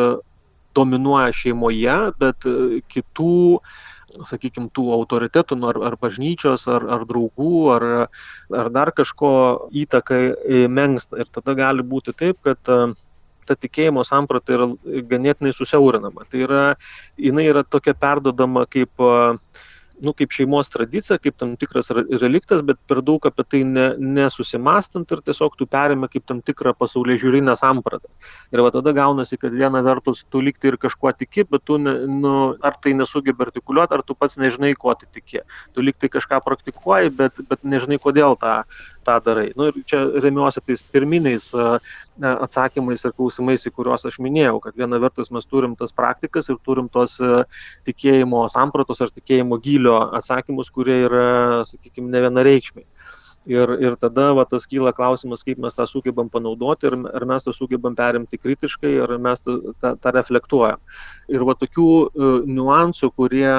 dominuoja 0.79 1.35
šeimoje, 1.35 1.97
bet 2.23 2.47
kitų, 2.95 3.59
sakykime, 4.31 4.69
tų 4.71 4.85
autoritetų, 4.95 5.59
nu, 5.59 5.67
ar, 5.73 5.81
ar 5.89 5.97
bažnyčios, 5.99 6.69
ar, 6.71 6.87
ar 6.95 7.03
draugų, 7.11 7.55
ar, 7.75 7.87
ar 8.55 8.71
dar 8.71 8.95
kažko 8.95 9.33
įtakai 9.83 10.23
menksta. 10.71 11.19
Ir 11.19 11.31
tada 11.35 11.57
gali 11.59 11.83
būti 11.83 12.15
taip, 12.15 12.39
kad 12.47 12.63
ta 13.51 13.59
tikėjimo 13.59 14.07
samprata 14.07 14.55
yra 14.55 14.71
ganėtinai 15.11 15.51
susiaurinama. 15.57 16.23
Tai 16.31 16.45
yra, 16.47 16.65
jinai 17.19 17.49
yra 17.51 17.67
tokia 17.67 17.97
perdodama 17.99 18.63
kaip 18.71 18.95
nu, 20.05 20.15
kaip 20.17 20.33
šeimos 20.35 20.71
tradicija, 20.73 21.19
kaip 21.23 21.37
tam 21.41 21.55
tikras 21.61 21.91
reliktas, 21.93 22.63
bet 22.67 22.81
per 22.89 23.03
daug 23.05 23.25
apie 23.29 23.45
tai 23.45 23.61
ne, 23.69 23.87
nesusimastant 24.01 25.11
ir 25.13 25.23
tiesiog 25.27 25.57
tu 25.59 25.69
perėmė 25.71 26.09
kaip 26.13 26.27
tam 26.29 26.41
tikrą 26.45 26.73
pasaulyje 26.79 27.25
žiūrinę 27.25 27.57
sampratą. 27.61 28.11
Ir 28.55 28.65
va 28.65 28.73
tada 28.75 28.95
gaunasi, 28.97 29.39
kad 29.41 29.55
viena 29.57 29.83
vertus 29.87 30.25
tu 30.31 30.43
likti 30.45 30.73
ir 30.73 30.79
kažkuo 30.81 31.13
tiki, 31.17 31.45
bet 31.51 31.67
tu 31.69 31.79
ne, 31.83 31.97
nu, 32.09 32.35
ar 32.65 32.79
tai 32.83 32.95
nesugebi 32.99 33.47
artikuliuoti, 33.49 33.99
ar 33.99 34.05
tu 34.07 34.17
pats 34.19 34.41
nežinai, 34.41 34.73
ko 34.79 34.95
tu 34.99 35.09
tiki. 35.13 35.45
Tu 35.75 35.85
likti 35.85 36.13
kažką 36.13 36.41
praktikuoji, 36.47 37.13
bet, 37.21 37.45
bet 37.51 37.67
nežinai, 37.67 38.01
kodėl 38.03 38.39
tą 38.41 38.61
tą 39.11 39.19
darai. 39.27 39.51
Nu, 39.59 39.69
ir 39.71 39.85
čia 39.91 40.03
remiuosi 40.23 40.63
tais 40.65 40.83
pirminiais 40.95 41.51
atsakymais 42.31 43.05
ir 43.05 43.15
klausimais, 43.17 43.67
į 43.67 43.75
kuriuos 43.77 44.07
aš 44.07 44.21
minėjau, 44.23 44.59
kad 44.65 44.79
viena 44.79 45.01
vertus 45.03 45.33
mes 45.35 45.49
turim 45.51 45.77
tas 45.79 45.95
praktikas 45.97 46.51
ir 46.53 46.61
turim 46.67 46.89
tos 46.93 47.19
tikėjimo 47.89 48.47
sampratos 48.53 49.03
ar 49.05 49.11
tikėjimo 49.15 49.59
gylio 49.65 49.99
atsakymus, 50.19 50.71
kurie 50.75 51.03
yra, 51.09 51.27
sakykime, 51.69 52.13
ne 52.13 52.29
vienareikšmiai. 52.29 52.87
Ir, 53.49 53.71
ir 53.81 53.95
tada 53.97 54.35
va, 54.37 54.45
tas 54.45 54.67
kyla 54.69 54.93
klausimas, 54.93 55.41
kaip 55.47 55.61
mes 55.65 55.73
tą 55.73 55.87
sugebam 55.89 56.29
panaudoti 56.29 56.91
ir 56.91 56.97
ar 57.09 57.25
mes 57.25 57.47
tą 57.47 57.55
sugebam 57.57 57.95
perimti 57.97 58.37
kritiškai, 58.37 58.99
ar 59.01 59.15
mes 59.17 59.41
tą, 59.41 59.55
tą, 59.81 59.95
tą 59.97 60.13
reflektuojam. 60.13 60.83
Ir 61.33 61.47
va 61.49 61.55
tokių 61.57 61.87
uh, 61.89 62.35
niuansų, 62.45 63.09
kurie, 63.17 63.55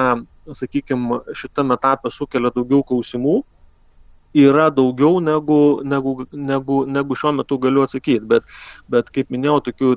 sakykime, 0.54 1.18
šitame 1.34 1.74
etape 1.80 2.14
sukelia 2.14 2.54
daugiau 2.54 2.86
klausimų, 2.86 3.40
yra 4.34 4.68
daugiau 4.72 5.20
negu, 5.20 5.58
negu, 5.84 6.14
negu, 6.32 6.78
negu 6.88 7.18
šiuo 7.18 7.34
metu 7.36 7.58
galiu 7.62 7.84
atsakyti. 7.84 8.24
Bet, 8.28 8.48
bet 8.92 9.10
kaip 9.14 9.32
minėjau, 9.34 9.60
tokių 9.68 9.92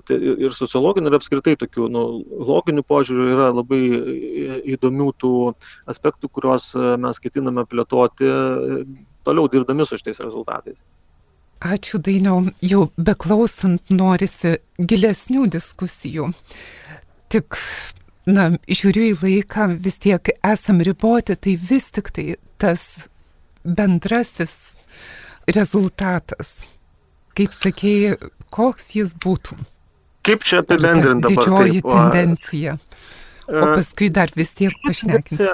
ir 0.47 0.55
sociologinių, 0.55 1.11
ir 1.11 1.17
apskritai 1.19 1.55
tokių 1.61 1.89
nu, 1.91 2.05
loginių 2.49 2.85
požiūrių 2.89 3.31
yra 3.35 3.49
labai 3.55 3.81
įdomių 4.75 5.09
tų 5.21 5.33
aspektų, 5.91 6.31
kuriuos 6.35 6.73
mes 7.01 7.21
ketiname 7.23 7.65
plėtoti 7.69 8.31
toliau 9.25 9.49
dirbdami 9.51 9.87
su 9.87 9.97
šitais 9.99 10.21
rezultatais. 10.23 10.79
Ačiū 11.65 11.97
dainiau, 12.03 12.43
jau 12.61 12.89
beklausant 12.99 13.81
norisi 13.89 14.57
gilesnių 14.77 15.47
diskusijų. 15.55 16.27
Tik 17.31 17.57
na, 18.29 18.49
žiūriu 18.67 19.07
į 19.13 19.15
laiką, 19.21 19.69
vis 19.81 19.97
tiek 20.03 20.33
esam 20.45 20.81
riboti, 20.85 21.37
tai 21.37 21.55
vis 21.57 21.89
tik 21.95 22.11
tai 22.13 22.35
tas 22.61 23.07
bendrasis 23.65 24.75
rezultatas, 25.51 26.59
kaip 27.37 27.53
sakėjai, 27.53 28.15
koks 28.53 28.93
jis 28.95 29.13
būtų. 29.21 29.57
Kaip 30.25 30.45
čia 30.45 30.63
apibendrinta? 30.63 31.29
Didžioji 31.29 31.81
taip, 31.81 31.91
tendencija. 31.91 32.77
O 33.45 33.65
paskui 33.75 34.09
dar 34.09 34.31
vis 34.33 34.55
tiek 34.57 34.73
pašnekinsiu 34.85 35.51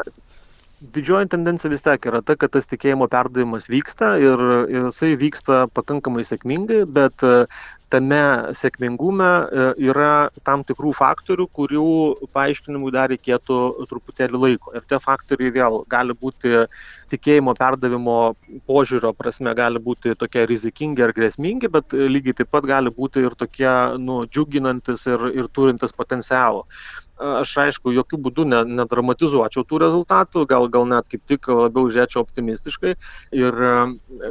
didžioji 0.82 1.30
tendencija 1.30 1.70
vis 1.70 1.84
tiek 1.86 2.06
yra 2.10 2.22
ta, 2.26 2.36
kad 2.40 2.52
tas 2.56 2.66
tikėjimo 2.70 3.08
perdavimas 3.12 3.70
vyksta 3.70 4.16
ir 4.22 4.42
jisai 4.72 5.14
vyksta 5.20 5.68
pakankamai 5.76 6.24
sėkmingai, 6.26 6.82
bet 6.90 7.22
e, 7.28 7.46
tame 7.94 8.22
sėkmingume 8.58 9.28
e, 9.30 9.68
yra 9.92 10.32
tam 10.48 10.64
tikrų 10.66 10.96
faktorių, 10.98 11.46
kurių 11.54 11.86
paaiškinimui 12.34 12.94
dar 12.96 13.12
reikėtų 13.14 13.60
truputėlį 13.92 14.42
laiko. 14.46 14.74
Ir 14.78 14.88
tie 14.90 14.98
faktoriai 15.04 15.54
vėl 15.60 15.84
gali 15.92 16.18
būti 16.18 16.66
tikėjimo 17.14 17.54
perdavimo 17.60 18.18
požiūrio 18.66 19.14
prasme, 19.14 19.54
gali 19.58 19.84
būti 19.84 20.16
tokie 20.18 20.48
rizikingi 20.50 21.06
ar 21.06 21.14
grėsmingi, 21.14 21.70
bet 21.70 21.94
lygiai 21.94 22.42
taip 22.42 22.50
pat 22.56 22.66
gali 22.66 22.90
būti 22.96 23.22
ir 23.28 23.38
tokie 23.38 23.70
nu, 24.02 24.24
džiuginantis 24.26 25.06
ir, 25.12 25.30
ir 25.44 25.54
turintis 25.54 25.94
potencialą 25.94 26.66
aš 27.22 27.54
aišku 27.66 27.94
jokių 27.96 28.20
būdų 28.26 28.46
ne, 28.50 28.62
nedramatizuočiau 28.82 29.64
tų 29.68 29.82
rezultatų, 29.86 30.46
gal, 30.50 30.68
gal 30.72 30.88
net 30.90 31.10
kaip 31.12 31.24
tik 31.30 31.50
labiau 31.52 31.90
žiūrėčiau 31.92 32.24
optimistiškai. 32.26 32.96
Ir, 33.38 33.60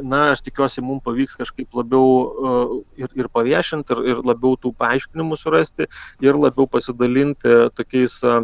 na, 0.01 0.21
aš 0.33 0.43
tikiuosi, 0.47 0.83
mums 0.85 1.03
pavyks 1.05 1.39
kažkaip 1.39 1.77
labiau 1.77 2.07
uh, 2.07 2.73
ir, 2.99 3.11
ir 3.17 3.31
paviešinti, 3.33 3.95
ir, 3.95 4.15
ir 4.15 4.23
labiau 4.27 4.57
tų 4.61 4.73
paaiškinimų 4.81 5.39
surasti, 5.39 5.87
ir 6.23 6.39
labiau 6.39 6.67
pasidalinti 6.71 7.57
tokiais 7.77 8.19
uh, 8.27 8.43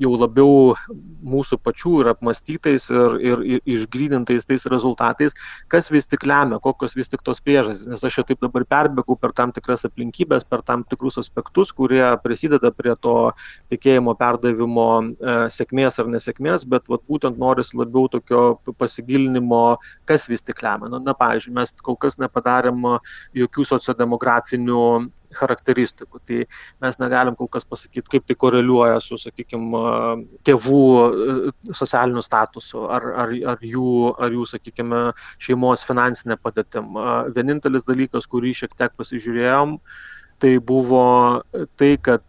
jau 0.00 0.12
labiau 0.16 0.74
mūsų 1.30 1.58
pačių 1.64 1.92
ir 2.02 2.10
apmastytais 2.14 2.88
ir, 2.92 3.16
ir, 3.20 3.42
ir 3.44 3.60
išgrydintais 3.76 4.48
tais 4.48 4.64
rezultatais, 4.72 5.36
kas 5.72 5.90
vis 5.92 6.08
tik 6.10 6.24
lemia, 6.28 6.60
kokios 6.62 6.96
vis 6.96 7.12
tik 7.12 7.24
tos 7.26 7.42
priežastys. 7.44 7.88
Nes 7.90 8.04
aš 8.06 8.20
jau 8.20 8.26
taip 8.28 8.40
dabar 8.44 8.64
perbėgau 8.68 9.18
per 9.20 9.34
tam 9.36 9.52
tikras 9.56 9.84
aplinkybės, 9.88 10.46
per 10.48 10.64
tam 10.66 10.84
tikrus 10.88 11.20
aspektus, 11.20 11.72
kurie 11.76 12.02
prisideda 12.24 12.72
prie 12.74 12.96
to 13.04 13.16
tikėjimo 13.72 14.16
perdavimo 14.20 14.88
e, 15.00 15.36
sėkmės 15.52 16.00
ar 16.00 16.10
nesėkmės, 16.12 16.66
bet 16.70 16.88
vat, 16.90 17.04
būtent 17.10 17.38
noris 17.40 17.74
labiau 17.76 18.08
tokio 18.12 18.58
pasigilinimo, 18.80 19.78
kas 20.08 20.28
vis 20.32 20.44
tik 20.46 20.64
lemia. 20.64 20.90
Na, 20.90 21.02
na 21.04 21.16
pavyzdžiui, 21.16 21.56
mes 21.60 21.74
kol 21.84 21.98
kas 22.00 22.18
nepadarėm 22.22 22.86
jokių 23.36 23.66
sociodemografinių 23.74 24.84
charakteristikų. 25.36 26.20
Tai 26.26 26.42
mes 26.84 27.00
negalim 27.02 27.36
kol 27.38 27.50
kas 27.52 27.66
pasakyti, 27.68 28.08
kaip 28.16 28.28
tai 28.28 28.36
koreliuoja 28.40 29.00
su, 29.04 29.18
sakykime, 29.20 29.82
tėvų 30.46 30.84
e, 31.00 31.72
socialiniu 31.76 32.24
statusu 32.24 32.86
ar, 32.90 33.10
ar, 33.24 33.34
ar, 33.54 33.64
jų, 33.64 34.14
ar 34.18 34.36
jų, 34.36 34.46
sakykime, 34.54 35.02
šeimos 35.42 35.84
finansinė 35.88 36.38
padėtim. 36.42 36.96
Vienintelis 37.36 37.86
dalykas, 37.88 38.28
kurį 38.30 38.54
šiek 38.62 38.74
tiek 38.78 38.96
pasižiūrėjom, 38.98 39.78
tai 40.40 40.54
buvo 40.64 41.04
tai, 41.76 41.90
kad 42.00 42.24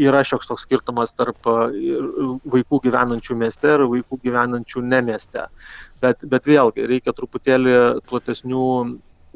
yra 0.00 0.22
šioks 0.24 0.48
toks 0.48 0.64
skirtumas 0.64 1.12
tarp 1.12 1.44
vaikų 1.44 2.80
gyvenančių 2.86 3.36
mieste 3.42 3.74
ir 3.74 3.84
vaikų 3.92 4.20
gyvenančių 4.22 4.84
ne 4.86 5.02
mieste. 5.10 5.44
Bet, 6.00 6.24
bet 6.28 6.48
vėlgi 6.48 6.88
reikia 6.88 7.12
truputėlį 7.16 7.76
platesnių 8.08 8.70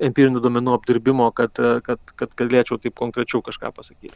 empirinių 0.00 0.42
duomenų 0.44 0.76
apdirbimo, 0.78 1.28
kad, 1.36 1.58
kad, 1.86 2.14
kad 2.16 2.36
galėčiau 2.38 2.78
taip 2.80 2.96
konkrečiau 3.00 3.42
kažką 3.44 3.72
pasakyti. 3.76 4.14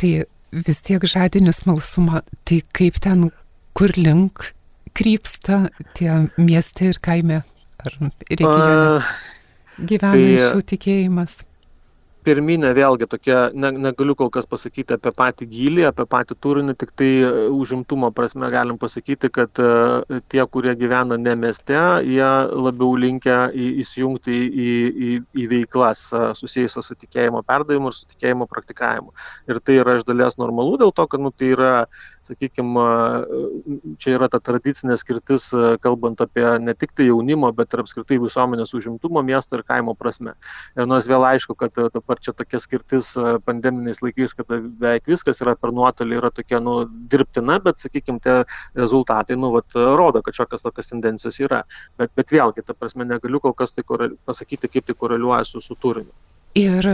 Tai 0.00 0.12
vis 0.54 0.82
tiek 0.84 1.02
žadinis 1.08 1.62
smalsumą, 1.62 2.22
tai 2.46 2.60
kaip 2.76 3.00
ten, 3.02 3.28
kur 3.74 3.94
link 3.98 4.52
krypsta 4.94 5.68
tie 5.98 6.10
miestai 6.38 6.92
ir 6.92 7.00
kaime 7.02 7.40
ar 7.82 7.96
regione 8.30 9.00
gyvenančių 9.78 10.52
tai, 10.54 10.66
tikėjimas? 10.74 11.40
Pirminė 12.24 12.72
vėlgi 12.76 13.06
tokia, 13.10 13.38
ne, 13.54 13.70
negaliu 13.86 14.16
kol 14.18 14.30
kas 14.32 14.48
pasakyti 14.50 14.96
apie 14.96 15.12
patį 15.14 15.48
gilį, 15.50 15.84
apie 15.88 16.06
patį 16.10 16.36
turinį, 16.44 16.74
tik 16.80 16.94
tai 16.98 17.10
e, 17.22 17.30
užimtumo 17.52 18.10
prasme 18.16 18.48
galim 18.52 18.78
pasakyti, 18.80 19.30
kad 19.34 19.60
uh, 19.62 20.20
tie, 20.32 20.42
kurie 20.50 20.74
gyvena 20.78 21.18
ne 21.20 21.34
mieste, 21.38 21.76
jie 22.06 22.30
labiau 22.50 22.96
linkia 23.00 23.38
į, 23.52 23.68
įsijungti 23.84 24.34
į, 24.34 24.70
į, 25.08 25.12
į 25.44 25.46
veiklas 25.52 26.06
uh, 26.14 26.30
susijusios 26.38 26.90
su 26.90 26.98
tikėjimo 26.98 27.44
perdavimu 27.46 27.92
ir 27.92 27.98
su 27.98 28.08
tikėjimo 28.14 28.48
praktikavimu. 28.50 29.14
Ir 29.50 29.60
tai 29.64 29.78
yra 29.82 29.98
iš 29.98 30.06
dalies 30.08 30.38
normalu 30.40 30.80
dėl 30.82 30.94
to, 30.96 31.06
kad 31.10 31.22
nu, 31.22 31.32
tai 31.34 31.52
yra 31.54 31.72
sakykime, 32.24 32.84
čia 34.00 34.14
yra 34.16 34.28
ta 34.32 34.40
tradicinė 34.40 34.96
skirtis, 35.00 35.50
kalbant 35.84 36.22
apie 36.24 36.44
ne 36.62 36.74
tik 36.78 36.94
tai 36.96 37.08
jaunimo, 37.10 37.50
bet 37.56 37.74
ir 37.74 37.82
apskritai 37.84 38.18
visuomenės 38.22 38.72
užimtumo 38.76 39.22
miesto 39.26 39.58
ir 39.58 39.64
kaimo 39.68 39.94
prasme. 39.98 40.34
Ir 40.78 40.88
nors 40.88 41.08
vėl 41.10 41.26
aišku, 41.34 41.56
kad 41.60 41.76
dabar 41.76 42.13
čia 42.22 42.34
tokia 42.36 42.60
skirtis 42.62 43.12
pandeminiais 43.46 44.02
laikais, 44.04 44.36
kad 44.38 44.50
beveik 44.50 45.08
viskas 45.10 45.42
yra 45.44 45.56
per 45.58 45.72
nuotolį, 45.74 46.18
yra 46.20 46.30
tokia, 46.34 46.60
nu, 46.62 46.76
dirbtina, 47.10 47.58
bet, 47.64 47.82
sakykime, 47.82 48.22
tie 48.24 48.36
rezultatai, 48.78 49.38
nu, 49.40 49.50
vat, 49.54 49.74
rodo, 49.74 50.22
kad 50.24 50.36
šiokios 50.36 50.64
tokios 50.66 50.92
tendencijos 50.92 51.40
yra. 51.42 51.64
Bet, 51.98 52.14
bet 52.18 52.32
vėlgi, 52.34 52.66
ta 52.66 52.76
prasme, 52.78 53.06
negaliu 53.08 53.42
kol 53.42 53.56
kas 53.56 53.74
tai 53.74 53.84
pasakyti, 53.84 54.70
kaip 54.70 54.88
tai 54.88 54.98
koreliuoja 54.98 55.44
su, 55.48 55.64
su 55.64 55.78
turiniu. 55.80 56.12
Ir 56.54 56.86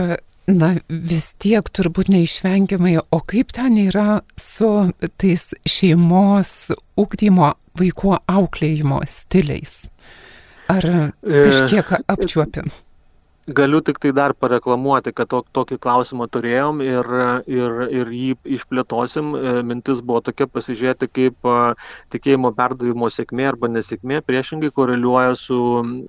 Na, 0.49 0.71
vis 0.89 1.31
tiek 1.39 1.67
turbūt 1.69 2.09
neišvengiamai, 2.09 2.95
o 3.13 3.19
kaip 3.29 3.53
ten 3.53 3.77
yra 3.77 4.21
su 4.41 4.89
tais 5.21 5.43
šeimos 5.69 6.71
ūkdymo 6.99 7.51
vaikų 7.77 8.15
auklėjimo 8.25 9.03
stiliais? 9.07 9.83
Ar 10.71 10.87
e, 10.87 11.03
kažkiek 11.21 11.93
apčiuopim? 12.09 12.71
E, 12.71 12.90
Galiu 13.57 13.81
tik 13.81 13.99
tai 14.01 14.11
dar 14.15 14.33
pareklamuoti, 14.37 15.13
kad 15.15 15.29
tok, 15.31 15.47
tokį 15.55 15.77
klausimą 15.83 16.27
turėjom 16.31 16.81
ir, 16.85 17.07
ir, 17.49 17.79
ir 18.01 18.11
jį 18.17 18.35
išplėtosim. 18.57 19.31
E, 19.35 19.53
mintis 19.67 20.03
buvo 20.05 20.21
tokia 20.27 20.47
pasižiūrėti, 20.51 21.09
kaip 21.19 21.49
tikėjimo 22.13 22.53
perdavimo 22.57 23.09
sėkmė 23.11 23.49
arba 23.53 23.71
nesėkmė 23.71 24.21
priešingai 24.27 24.71
koreliuoja 24.75 25.33
su, 25.39 25.59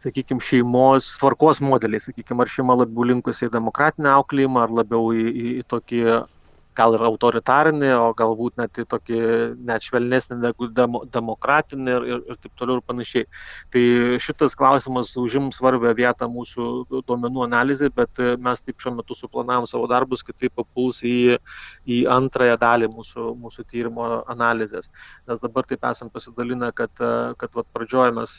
sakykime, 0.05 0.45
šeimos 0.45 1.15
tvarkos 1.23 1.63
modeliais. 1.65 2.11
Sakykime, 2.11 2.45
ar 2.45 2.53
šeima 2.53 2.79
labiau 2.83 3.09
linkusi 3.13 3.49
į 3.49 3.55
demokratinę 3.57 4.13
auklėjimą, 4.19 4.67
ar 4.67 4.79
labiau 4.83 5.11
į, 5.17 5.27
į 5.63 5.67
tokį 5.73 6.05
gal 6.79 6.97
ir 6.97 7.05
autoritarinį, 7.07 7.91
o 7.99 8.11
galbūt 8.17 8.59
net 8.61 8.81
į 8.81 8.87
tokį 8.91 9.21
net 9.69 9.85
švelnesnį 9.87 10.39
negu 10.43 10.69
demo, 10.73 11.03
demokratinį 11.13 11.95
ir, 11.97 12.07
ir, 12.13 12.23
ir 12.33 12.41
taip 12.43 12.55
toliau 12.61 12.81
ir 12.81 12.87
panašiai. 12.89 13.29
Tai 13.75 13.85
šitas 14.23 14.57
klausimas 14.59 15.13
užims 15.21 15.59
svarbę 15.61 15.93
vietą 15.99 16.29
mūsų 16.33 16.69
duomenų 17.09 17.47
analizai, 17.47 17.91
bet 17.95 18.23
mes 18.43 18.65
taip 18.65 18.81
šiuo 18.83 18.95
metu 18.99 19.17
suplanavom 19.19 19.69
savo 19.71 19.89
darbus, 19.91 20.25
kad 20.27 20.39
tai 20.41 20.51
papuls 20.53 21.03
į, 21.07 21.39
į 21.87 22.03
antrąją 22.13 22.59
dalį 22.63 22.91
mūsų, 22.95 23.29
mūsų 23.43 23.67
tyrimo 23.71 24.09
analizės. 24.33 24.91
Nes 25.29 25.43
dabar 25.43 25.67
taip 25.69 25.85
esam 25.91 26.11
pasidalinę, 26.13 26.73
kad, 26.77 26.93
kad 27.41 27.59
vat, 27.59 27.69
pradžioje 27.75 28.17
mes 28.17 28.37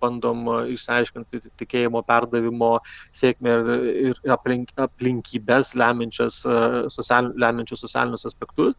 bandom 0.00 0.46
išsiaiškinti 0.74 1.42
tikėjimo 1.60 2.04
perdavimo 2.06 2.78
sėkmę 3.14 3.54
ir, 3.54 4.18
ir 4.24 4.34
aplink, 4.34 4.72
aplinkybės 4.80 5.74
leminčias, 5.78 6.40
social, 6.94 7.32
leminčias 7.40 7.73
veikiančius 7.74 7.80
socialinius 7.80 8.26
aspektus. 8.26 8.74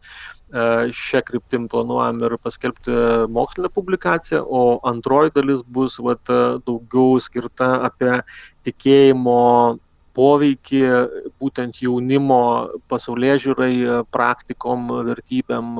E, 0.52 0.92
šią 0.92 1.22
kryptim 1.26 1.68
planuojam 1.68 2.22
ir 2.24 2.36
paskelbti 2.42 2.92
mokslinę 3.28 3.70
publikaciją, 3.74 4.44
o 4.48 4.80
antroji 4.84 5.34
dalis 5.34 5.62
bus 5.62 5.98
vat, 5.98 6.24
daugiau 6.66 7.20
skirta 7.20 7.82
apie 7.86 8.22
tikėjimo 8.64 9.78
poveikį 10.16 10.80
būtent 11.42 11.80
jaunimo 11.82 12.40
pasaulyje 12.90 13.36
žiūrai, 13.46 13.72
praktikom, 14.14 14.88
vertybėm 15.10 15.76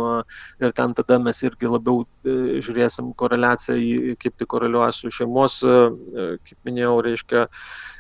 ir 0.61 0.75
ten 0.77 0.95
tada 0.99 1.19
mes 1.23 1.41
irgi 1.47 1.71
labiau 1.71 2.05
e, 2.05 2.61
žiūrėsim 2.65 3.13
koreliaciją, 3.19 4.17
kaip 4.21 4.37
tai 4.37 4.49
koreliuoja 4.53 4.93
su 4.95 5.13
šeimos, 5.15 5.61
e, 5.65 6.31
kaip 6.45 6.69
minėjau, 6.69 6.97
reiškia, 7.07 7.47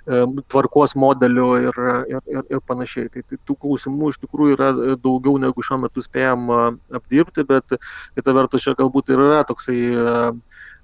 tvarkos 0.07 0.94
modeliu 0.94 1.49
ir, 1.59 1.79
ir, 2.12 2.20
ir, 2.31 2.44
ir 2.55 2.61
panašiai. 2.68 3.09
Tai, 3.11 3.25
tai 3.27 3.38
tų 3.49 3.57
klausimų 3.64 4.12
iš 4.12 4.20
tikrųjų 4.22 4.55
yra 4.55 4.68
daugiau 5.03 5.35
negu 5.42 5.64
šiuo 5.66 5.81
metu 5.83 6.05
spėjom 6.05 6.46
apdirbti, 6.94 7.46
bet 7.49 7.75
kita 8.14 8.37
vertus 8.37 8.66
čia 8.66 8.77
galbūt 8.79 9.11
ir 9.11 9.25
yra 9.27 9.42
toksai 9.49 9.81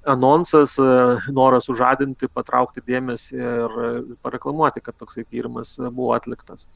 anonsas, 0.08 0.76
noras 1.32 1.68
užadinti, 1.72 2.30
patraukti 2.32 2.82
dėmesį 2.86 3.38
ir 3.38 3.78
pareklamuoti, 4.24 4.82
kad 4.84 4.96
toksai 4.98 5.24
tyrimas 5.24 5.76
buvo 5.78 6.12
atliktas. 6.16 6.66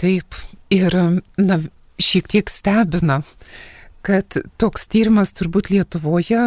Taip, 0.00 0.34
ir 0.72 0.96
na, 1.38 1.60
šiek 2.02 2.30
tiek 2.32 2.50
stebina, 2.50 3.20
kad 4.02 4.34
toks 4.58 4.88
tyrimas 4.90 5.30
turbūt 5.38 5.70
Lietuvoje, 5.70 6.40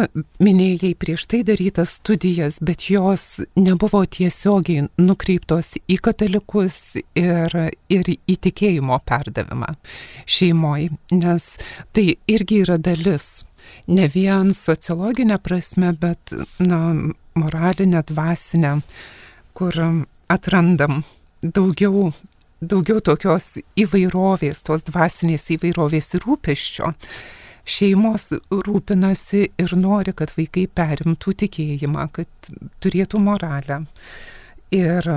minėjai 0.44 0.92
prieš 1.00 1.24
tai 1.32 1.40
darytas 1.48 1.96
studijas, 2.00 2.58
bet 2.60 2.88
jos 2.92 3.40
nebuvo 3.56 4.02
tiesiogiai 4.04 4.90
nukreiptos 5.00 5.76
į 5.88 5.98
katalikus 6.04 6.98
ir, 7.16 7.56
ir 7.88 8.12
į 8.12 8.36
tikėjimo 8.48 9.00
perdavimą 9.08 9.72
šeimoje, 10.28 10.92
nes 11.16 11.48
tai 11.96 12.10
irgi 12.28 12.60
yra 12.66 12.76
dalis, 12.76 13.46
ne 13.88 14.06
vien 14.12 14.52
sociologinė 14.54 15.38
prasme, 15.42 15.92
bet 16.00 16.34
na, 16.58 16.80
moralinė, 17.38 18.02
dvasinė, 18.10 18.78
kur 19.56 19.82
atrandam 20.32 21.02
daugiau 21.42 22.10
daugiau 22.60 23.02
tokios 23.04 23.58
įvairovės, 23.76 24.62
tos 24.64 24.86
dvasinės 24.88 25.50
įvairovės 25.56 26.14
ir 26.16 26.24
rūpeščio 26.24 26.92
šeimos 27.66 28.30
rūpinasi 28.50 29.42
ir 29.58 29.74
nori, 29.78 30.14
kad 30.16 30.30
vaikai 30.36 30.66
perimtų 30.70 31.34
tikėjimą, 31.42 32.06
kad 32.14 32.50
turėtų 32.82 33.20
moralę. 33.22 33.82
Ir 34.74 35.08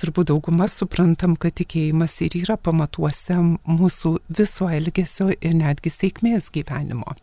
turbūt 0.00 0.30
dauguma 0.30 0.68
suprantam, 0.70 1.36
kad 1.40 1.56
tikėjimas 1.60 2.18
ir 2.24 2.36
yra 2.42 2.56
pamatuose 2.60 3.36
mūsų 3.40 4.14
viso 4.36 4.68
elgesio 4.68 5.30
ir 5.32 5.56
netgi 5.56 5.92
sėkmės 5.92 6.50
gyvenimo. 6.54 7.16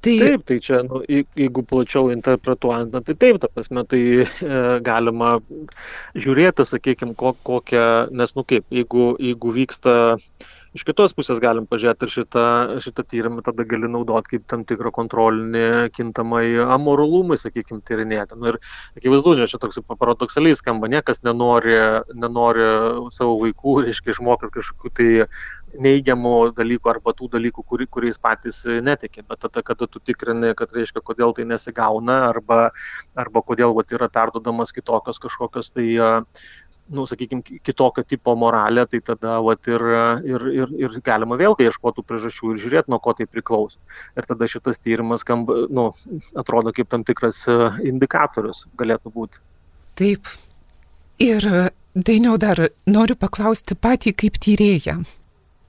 Tai... 0.00 0.14
Taip, 0.18 0.44
tai 0.48 0.56
čia, 0.64 0.78
nu, 0.86 1.02
jeigu 1.04 1.62
plačiau 1.68 2.08
interpretuojant, 2.12 2.94
na, 2.94 3.02
tai 3.04 3.14
taip, 3.20 3.36
ta 3.42 3.50
prasme, 3.52 3.82
tai 3.88 4.00
e, 4.24 4.60
galima 4.86 5.34
žiūrėti, 6.16 6.64
sakykime, 6.64 7.12
ko, 7.20 7.34
kokią, 7.44 7.84
nes, 8.16 8.32
nu 8.38 8.46
kaip, 8.48 8.64
jeigu, 8.72 9.10
jeigu 9.20 9.52
vyksta 9.58 9.96
iš 10.76 10.84
kitos 10.86 11.14
pusės 11.16 11.40
galim 11.42 11.66
pažiūrėti 11.70 12.06
ir 12.06 12.12
šitą, 12.14 12.44
šitą 12.84 13.04
tyrimą 13.10 13.42
tada 13.46 13.64
gali 13.68 13.88
naudoti 13.90 14.36
kaip 14.36 14.44
tam 14.50 14.62
tikrą 14.68 14.92
kontrolinį 14.94 15.90
kintamai 15.96 16.44
amoralumui, 16.62 17.38
sakykime, 17.40 17.82
tyrinėti. 17.86 18.38
Nu, 18.38 18.52
ir 18.52 18.60
akivaizdu, 18.98 19.34
nes 19.40 19.50
čia 19.50 19.60
toks 19.62 19.80
paradoksaliai 19.90 20.58
skamba, 20.58 20.90
niekas 20.92 21.24
nenori, 21.26 21.74
nenori 22.14 22.68
savo 23.14 23.38
vaikų, 23.42 23.76
reiškia, 23.88 24.14
išmokyti 24.14 24.54
kažkokių 24.60 24.94
tai 25.00 25.10
neigiamų 25.80 26.34
dalykų 26.56 26.90
arba 26.90 27.14
tų 27.18 27.28
dalykų, 27.34 27.66
kuri, 27.66 27.86
kuriais 27.90 28.18
patys 28.22 28.62
netikė. 28.66 29.26
Bet 29.28 29.42
tada, 29.44 29.62
kada 29.66 29.86
tu 29.90 30.02
tikrini, 30.02 30.54
kad 30.58 30.72
reiškia, 30.74 31.02
kodėl 31.04 31.34
tai 31.36 31.46
nesigauna 31.50 32.24
arba, 32.30 32.70
arba 33.18 33.42
kodėl 33.46 33.74
vat, 33.76 33.94
yra 33.94 34.10
perdodamas 34.10 34.74
kitokios 34.74 35.22
kažkokios 35.22 35.74
tai 35.74 35.86
nu, 36.90 37.06
sakykime, 37.06 37.42
kitokio 37.62 38.04
tipo 38.04 38.34
moralę, 38.36 38.86
tai 38.90 39.00
tada 39.04 39.38
vat, 39.44 39.68
ir, 39.70 39.84
ir, 40.26 40.46
ir, 40.62 40.74
ir 40.84 40.98
galima 41.06 41.38
vėlgi 41.40 41.68
ieškoti 41.68 42.04
priežasčių 42.06 42.54
ir 42.54 42.60
žiūrėti, 42.64 42.92
nuo 42.92 43.00
ko 43.02 43.14
tai 43.18 43.28
priklauso. 43.30 43.78
Ir 44.18 44.26
tada 44.28 44.48
šitas 44.50 44.82
tyrimas 44.82 45.24
skamba, 45.24 45.64
nu, 45.70 45.90
atrodo 46.40 46.74
kaip 46.76 46.90
tam 46.90 47.06
tikras 47.06 47.44
e, 47.50 47.58
indikatorius 47.92 48.66
galėtų 48.80 49.14
būti. 49.14 49.42
Taip. 50.00 50.34
Ir 51.20 51.46
dainiau 51.94 52.38
dar 52.40 52.66
noriu 52.88 53.16
paklausti 53.18 53.76
patį 53.76 54.16
kaip 54.24 54.38
tyrėją 54.40 55.00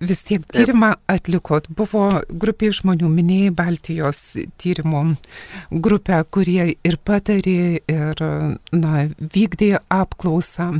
vis 0.01 0.23
tiek 0.25 0.45
tyrimą 0.53 0.93
atlikot. 1.11 1.69
Buvo 1.77 2.07
grupė 2.41 2.71
žmonių, 2.75 3.09
minėjai 3.11 3.53
Baltijos 3.55 4.21
tyrimų 4.61 5.03
grupę, 5.83 6.21
kurie 6.33 6.73
ir 6.73 6.97
patarė, 7.05 7.81
ir 7.85 8.23
na, 8.73 9.05
vykdė 9.19 9.75
apklausą. 9.91 10.71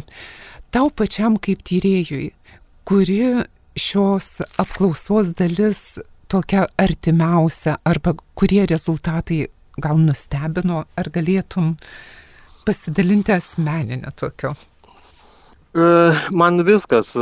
Tau 0.72 0.90
pačiam 0.96 1.38
kaip 1.42 1.64
tyrėjui, 1.68 2.32
kuri 2.88 3.22
šios 3.78 4.42
apklausos 4.62 5.36
dalis 5.38 6.00
tokia 6.32 6.66
artimiausia, 6.80 7.78
arba 7.86 8.16
kurie 8.40 8.64
rezultatai 8.70 9.46
gal 9.82 10.00
nustebino, 10.00 10.86
ar 10.96 11.12
galėtum 11.14 11.76
pasidalinti 12.66 13.34
asmeninę 13.36 14.12
tokio 14.16 14.56
man 16.32 16.60
viskas 16.68 17.14
e, 17.16 17.22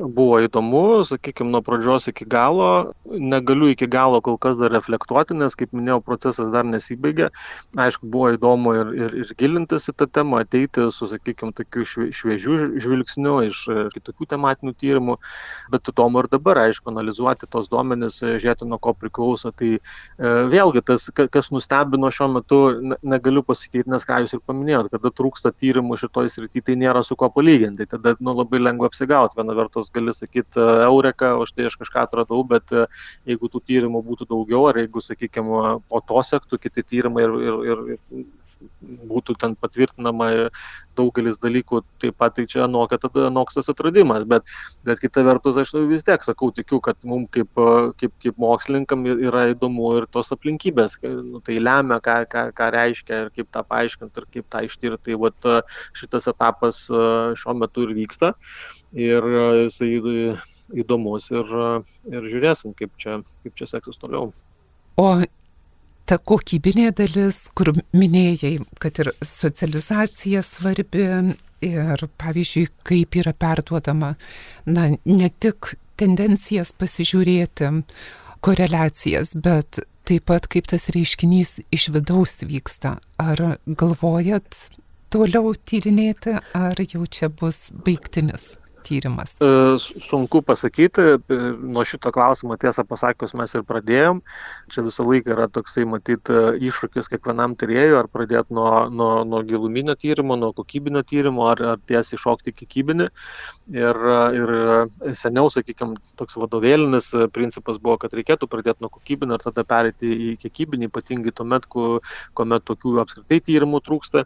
buvo 0.00 0.38
įdomu, 0.40 1.04
sakykime, 1.04 1.50
nuo 1.52 1.60
pradžios 1.60 2.08
iki 2.08 2.24
galo. 2.24 2.94
Negaliu 3.04 3.68
iki 3.68 3.84
galo 3.90 4.22
kol 4.24 4.38
kas 4.40 4.56
dar 4.56 4.72
reflektuoti, 4.72 5.36
nes, 5.36 5.52
kaip 5.52 5.74
minėjau, 5.76 6.00
procesas 6.06 6.48
dar 6.54 6.64
nesibaigė. 6.64 7.28
Aišku, 7.76 8.08
buvo 8.08 8.30
įdomu 8.32 8.72
ir, 8.78 8.92
ir, 8.96 9.16
ir 9.20 9.32
gilintis 9.36 9.90
į 9.92 9.96
tą 10.00 10.08
temą, 10.08 10.40
ateiti 10.46 10.86
su, 10.96 11.10
sakykime, 11.10 11.52
tokiu 11.52 11.84
šviežiu 11.84 12.56
žvilgsniu 12.80 13.34
iš 13.50 13.66
kitokių 13.92 14.30
tematinių 14.32 14.72
tyrimų, 14.80 15.18
bet 15.74 15.92
įdomu 15.92 16.24
ir 16.24 16.30
dabar, 16.32 16.62
aišku, 16.64 16.88
analizuoti 16.94 17.50
tos 17.52 17.68
duomenis, 17.68 18.22
žiūrėti, 18.24 18.64
nuo 18.70 18.80
ko 18.80 18.96
priklauso. 18.96 19.52
Tai 19.52 19.74
e, 19.76 19.80
vėlgi 20.54 20.86
tas, 20.88 21.10
kas 21.12 21.52
nustebino 21.52 22.08
šiuo 22.08 22.30
metu, 22.38 22.62
negaliu 23.04 23.44
pasakyti, 23.44 23.90
nes 23.92 24.08
ką 24.08 24.22
jūs 24.24 24.38
ir 24.38 24.44
paminėjote, 24.48 24.94
kada 24.96 25.12
trūksta 25.20 25.52
tyrimų 25.52 26.00
šitoj 26.00 26.32
srityje, 26.32 26.70
tai 26.70 26.80
nėra 26.80 27.04
su 27.04 27.18
kuo 27.20 27.28
palyginti 27.36 27.89
tada 27.90 28.14
nu, 28.20 28.34
labai 28.38 28.60
lengva 28.62 28.90
apsigauti. 28.90 29.38
Viena 29.38 29.56
vertus 29.58 29.90
gali 29.94 30.14
sakyti 30.16 30.60
e, 30.60 30.66
eureka, 30.86 31.34
o 31.38 31.46
štai 31.48 31.68
aš 31.70 31.78
kažką 31.80 32.04
atradau, 32.06 32.42
bet 32.48 32.74
e, 32.74 32.86
jeigu 33.30 33.50
tų 33.52 33.62
tyrimų 33.70 34.02
būtų 34.10 34.28
daugiau, 34.30 34.66
ar 34.70 34.80
jeigu, 34.82 35.02
sakykime, 35.04 35.62
po 35.90 36.02
to 36.06 36.22
sektų 36.30 36.60
kiti 36.62 36.86
tyrimai 36.92 37.26
ir, 37.26 37.38
ir, 37.48 37.64
ir, 37.72 37.82
ir 38.20 38.28
būtų 39.10 39.36
ten 39.40 39.54
patvirtinama 39.60 40.50
daugelis 40.98 41.38
dalykų, 41.40 41.80
taip 42.02 42.16
pat 42.20 42.34
tai 42.36 42.44
čia 42.50 42.64
anokia 42.66 42.98
tada 43.00 43.28
anoks 43.28 43.56
tas 43.56 43.70
atradimas, 43.72 44.26
bet, 44.28 44.48
bet 44.84 45.00
kita 45.00 45.24
vertus 45.26 45.58
aš 45.60 45.72
vis 45.88 46.04
tiek 46.06 46.22
sakau, 46.24 46.50
tikiu, 46.54 46.80
kad 46.84 46.98
mums 47.06 47.30
kaip, 47.34 47.62
kaip, 48.00 48.14
kaip 48.22 48.40
mokslininkam 48.40 49.06
yra 49.12 49.46
įdomu 49.54 49.94
ir 50.00 50.08
tos 50.12 50.32
aplinkybės, 50.34 50.98
nu, 51.02 51.40
tai 51.46 51.58
lemia, 51.62 52.00
ką, 52.04 52.18
ką, 52.30 52.44
ką 52.56 52.70
reiškia 52.76 53.22
ir 53.24 53.32
kaip 53.36 53.50
tą 53.54 53.64
paaiškinti 53.70 54.22
ir 54.22 54.28
kaip 54.36 54.50
tą 54.52 54.64
ištirti. 54.66 55.00
Tai 55.10 55.16
vat, 55.22 55.46
šitas 55.96 56.28
etapas 56.28 56.82
šiuo 56.90 57.54
metu 57.56 57.86
ir 57.86 57.94
vyksta 57.96 58.34
ir 58.92 59.26
jisai 59.64 59.90
įdomus 60.82 61.30
ir, 61.32 61.52
ir 62.12 62.30
žiūrėsim, 62.32 62.74
kaip 62.78 62.92
čia, 63.00 63.20
kaip 63.44 63.56
čia 63.58 63.70
seksis 63.70 64.00
toliau. 64.02 64.30
O 65.00 65.06
ta 66.10 66.18
kokybinė 66.18 66.90
dalis, 66.98 67.44
kur 67.54 67.70
minėjai, 67.94 68.56
kad 68.82 68.98
ir 68.98 69.12
socializacija 69.22 70.42
svarbi 70.42 71.04
ir, 71.62 72.02
pavyzdžiui, 72.18 72.66
kaip 72.88 73.18
yra 73.20 73.34
perduodama, 73.36 74.16
na, 74.66 74.88
ne 75.06 75.28
tik 75.42 75.74
tendencijas 76.00 76.72
pasižiūrėti, 76.80 77.70
koreliacijas, 78.42 79.36
bet 79.38 79.82
taip 80.08 80.26
pat 80.32 80.48
kaip 80.50 80.66
tas 80.72 80.88
reiškinys 80.90 81.60
iš 81.70 81.90
vidaus 81.94 82.40
vyksta. 82.42 82.96
Ar 83.22 83.60
galvojat 83.68 84.58
toliau 85.14 85.54
tyrinėti, 85.54 86.40
ar 86.56 86.82
jau 86.82 87.06
čia 87.06 87.30
bus 87.30 87.68
baigtinis? 87.86 88.56
Tyrimas? 88.86 89.34
E, 89.40 89.50
sunku 89.78 90.42
pasakyti, 90.46 91.04
e, 91.16 91.38
nuo 91.60 91.84
šito 91.88 92.12
klausimo 92.14 92.56
tiesą 92.60 92.84
pasakius 92.88 93.34
mes 93.38 93.54
ir 93.54 93.64
pradėjom. 93.68 94.22
Čia 94.72 94.84
visą 94.86 95.06
laiką 95.08 95.34
yra 95.36 95.48
toksai, 95.52 95.86
matyt, 95.88 96.30
e, 96.30 96.56
iššūkis 96.70 97.10
kiekvienam 97.12 97.56
tyrėjui, 97.60 97.98
ar 98.00 98.10
pradėti 98.12 98.56
nuo, 98.56 98.88
nuo, 98.90 99.12
nuo 99.28 99.42
giluminio 99.46 99.96
tyrimo, 100.00 100.38
nuo 100.40 100.52
kokybinio 100.56 101.04
tyrimo, 101.06 101.46
ar, 101.52 101.62
ar 101.74 101.82
tiesiai 101.90 102.20
šokti 102.20 102.54
kiekybinį. 102.56 103.10
Ir, 103.70 103.98
ir 104.34 104.50
seniau, 105.14 105.46
sakykime, 105.52 105.94
toks 106.18 106.34
vadovėlinis 106.40 107.12
principas 107.30 107.76
buvo, 107.78 108.00
kad 108.02 108.14
reikėtų 108.18 108.48
pradėti 108.50 108.82
nuo 108.82 108.90
kokybinio 108.90 109.36
ir 109.38 109.44
tada 109.44 109.62
perėti 109.62 110.10
į 110.10 110.30
kiekybinį, 110.42 110.88
ypatingai 110.90 111.30
tuomet, 111.38 111.68
kuomet 111.70 112.64
tokių 112.66 112.96
apskritai 113.04 113.38
tyrimų 113.46 113.78
trūksta. 113.86 114.24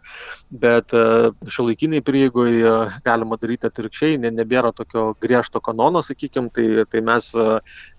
Bet 0.49 0.95
šio 0.95 1.67
laikiniai 1.67 2.01
prieigoje 2.05 2.73
galima 3.05 3.37
daryti 3.41 3.69
atvirkščiai, 3.69 4.17
ne, 4.23 4.33
nebėra 4.33 4.73
tokio 4.73 5.11
griežto 5.21 5.61
kanono, 5.61 6.01
sakykime, 6.05 6.49
tai, 6.55 6.67
tai 6.89 7.03
mes 7.05 7.29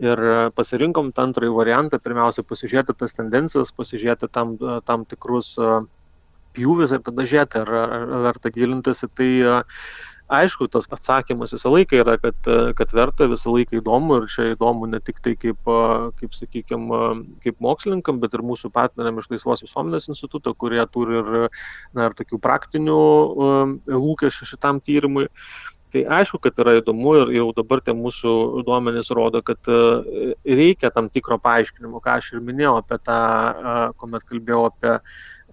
ir 0.03 0.25
pasirinkom 0.59 1.15
tą 1.15 1.29
antrąjį 1.29 1.55
variantą, 1.61 2.03
pirmiausia, 2.03 2.43
pasižiūrėti 2.43 2.99
tas 2.99 3.15
tendencijas, 3.21 3.71
pasižiūrėti 3.77 4.33
tam, 4.35 4.59
tam 4.83 5.07
tikrus 5.07 5.55
pjūvis 6.57 6.95
ir 6.97 7.07
tada 7.07 7.27
žiūrėti, 7.29 7.63
ar, 7.63 7.75
ar 7.87 8.21
verta 8.31 8.51
gilintis 8.55 9.05
į 9.07 9.13
tai 9.15 9.31
aišku, 10.33 10.67
tas 10.71 10.89
atsakymas 10.91 11.55
visą 11.55 11.71
laiką 11.71 12.01
yra, 12.03 12.17
kad, 12.23 12.49
kad 12.79 12.95
verta, 12.95 13.29
visą 13.31 13.53
laiką 13.55 13.79
įdomu 13.81 14.21
ir 14.21 14.27
čia 14.33 14.49
įdomu 14.55 14.89
ne 14.91 15.01
tik 15.05 15.21
tai 15.23 15.37
kaip, 15.39 15.61
kaip 16.21 16.35
sakykime, 16.35 17.01
kaip 17.45 17.63
mokslininkam, 17.63 18.19
bet 18.23 18.35
ir 18.35 18.43
mūsų 18.47 18.73
partneriam 18.75 19.21
iš 19.23 19.31
Laisvos 19.31 19.63
visuomenės 19.67 20.11
instituto, 20.11 20.55
kurie 20.59 20.83
turi 20.91 21.21
ir, 21.21 21.33
na, 21.95 22.09
ir 22.09 22.19
tokių 22.19 22.41
praktinių 22.43 23.01
lūkesčių 23.87 24.51
šitam 24.55 24.83
tyrimui. 24.83 25.31
Tai 25.95 26.03
aišku, 26.19 26.41
kad 26.43 26.59
yra 26.61 26.75
įdomu 26.81 27.13
ir 27.21 27.31
jau 27.37 27.47
dabar 27.55 27.81
tie 27.85 27.95
mūsų 27.95 28.65
duomenys 28.67 29.13
rodo, 29.15 29.39
kad 29.47 29.71
reikia 30.43 30.91
tam 30.93 31.07
tikro 31.15 31.39
paaiškinimo, 31.41 32.03
ką 32.03 32.19
aš 32.19 32.33
ir 32.35 32.43
minėjau 32.45 32.75
apie 32.81 32.99
tą, 33.07 33.21
kuomet 34.01 34.27
kalbėjau 34.27 34.65
apie 34.73 34.97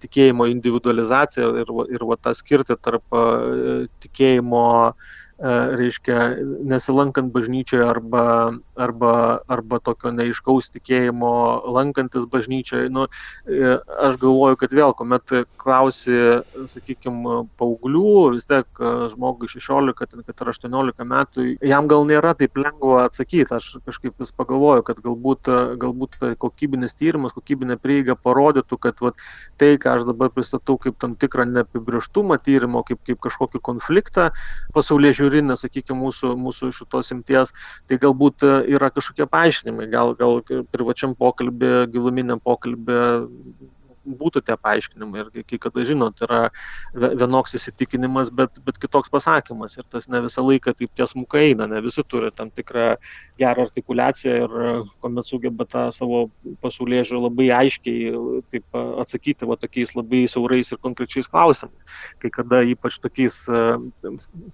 tikėjimo 0.02 0.48
individualizaciją 0.52 1.50
ir, 1.52 1.60
ir, 1.64 1.74
ir 1.98 2.06
va, 2.10 2.18
tą 2.18 2.34
skirti 2.38 2.78
tarp 2.82 3.06
tikėjimo 4.04 4.66
reiškia, 5.44 6.20
nesilankant 6.64 7.34
bažnyčioje 7.34 7.84
arba, 7.84 8.26
arba, 8.80 9.14
arba 9.52 9.80
tokio 9.84 10.14
neiškaus 10.16 10.72
tikėjimo 10.72 11.34
lankantis 11.76 12.26
bažnyčioje. 12.32 12.88
Nu, 12.94 13.08
aš 14.08 14.16
galvoju, 14.22 14.60
kad 14.62 14.76
vėl, 14.76 14.94
kuomet 14.96 15.34
klausi, 15.60 16.16
sakykime, 16.72 17.42
paauglių, 17.60 18.14
vis 18.38 18.48
tiek 18.48 18.84
žmogui 19.14 19.52
16, 19.52 19.96
kad 20.00 20.16
ir 20.16 20.54
18 20.54 21.08
metų, 21.12 21.48
jam 21.60 21.90
gal 21.92 22.08
nėra 22.08 22.34
taip 22.40 22.56
lengva 22.60 23.04
atsakyti. 23.10 23.52
Aš 23.54 23.84
kažkaip 23.84 24.16
vis 24.24 24.32
pagalvoju, 24.32 24.86
kad 24.88 25.04
galbūt, 25.04 25.52
galbūt 25.82 26.18
kokybinis 26.40 26.96
tyrimas, 27.00 27.36
kokybinė 27.36 27.78
prieiga 27.84 28.16
parodytų, 28.16 28.80
kad 28.80 29.04
vat, 29.04 29.20
tai, 29.60 29.74
ką 29.82 29.98
aš 29.98 30.08
dabar 30.08 30.32
pristatau 30.32 30.80
kaip 30.80 30.96
tam 31.04 31.18
tikrą 31.20 31.50
neapibrieštumą 31.52 32.40
tyrimo, 32.44 32.86
kaip, 32.88 33.04
kaip 33.04 33.20
kažkokį 33.28 33.60
konfliktą 33.64 34.32
pasaulyje 34.74 35.20
žiūrinę, 35.34 35.58
sakykime, 35.58 35.98
mūsų, 36.00 36.34
mūsų 36.38 36.72
šitos 36.78 37.12
imties, 37.16 37.54
tai 37.88 37.98
galbūt 38.02 38.46
yra 38.46 38.92
kažkokie 38.94 39.28
paaiškinimai, 39.30 39.90
gal, 39.90 40.14
gal 40.16 40.42
privačiam 40.72 41.16
pokalbė, 41.16 41.88
giluminiam 41.92 42.40
pokalbė 42.44 43.02
būtų 44.06 44.44
tie 44.48 44.58
paaiškinimai. 44.60 45.26
Ir 45.34 45.46
kai 45.48 45.60
kada, 45.62 45.86
žinot, 45.88 46.22
yra 46.26 46.42
vienoks 46.94 47.56
įsitikinimas, 47.58 48.32
bet, 48.36 48.60
bet 48.66 48.80
kitoks 48.82 49.12
pasakymas. 49.14 49.78
Ir 49.80 49.88
tas 49.90 50.10
ne 50.12 50.24
visą 50.26 50.44
laiką 50.46 50.76
taip 50.78 50.94
tiesmukai 50.98 51.50
eina, 51.52 51.68
ne 51.70 51.82
visi 51.84 52.04
turi 52.08 52.32
tam 52.36 52.52
tikrą 52.54 52.96
gerą 53.40 53.68
artikulaciją 53.68 54.36
ir 54.44 54.56
kuomet 55.02 55.28
sugeba 55.28 55.66
tą 55.70 55.86
savo 55.96 56.26
pasaulyje 56.64 57.08
žiūrį 57.10 57.24
labai 57.24 57.48
aiškiai 57.58 58.14
taip, 58.54 58.66
atsakyti 59.04 59.48
va, 59.50 59.58
tokiais 59.60 59.94
labai 59.98 60.24
siaurais 60.30 60.72
ir 60.72 60.82
konkrečiais 60.84 61.30
klausimais. 61.32 61.96
Kai 62.22 62.32
kada 62.34 62.62
ypač 62.68 63.00
tokiais, 63.04 63.40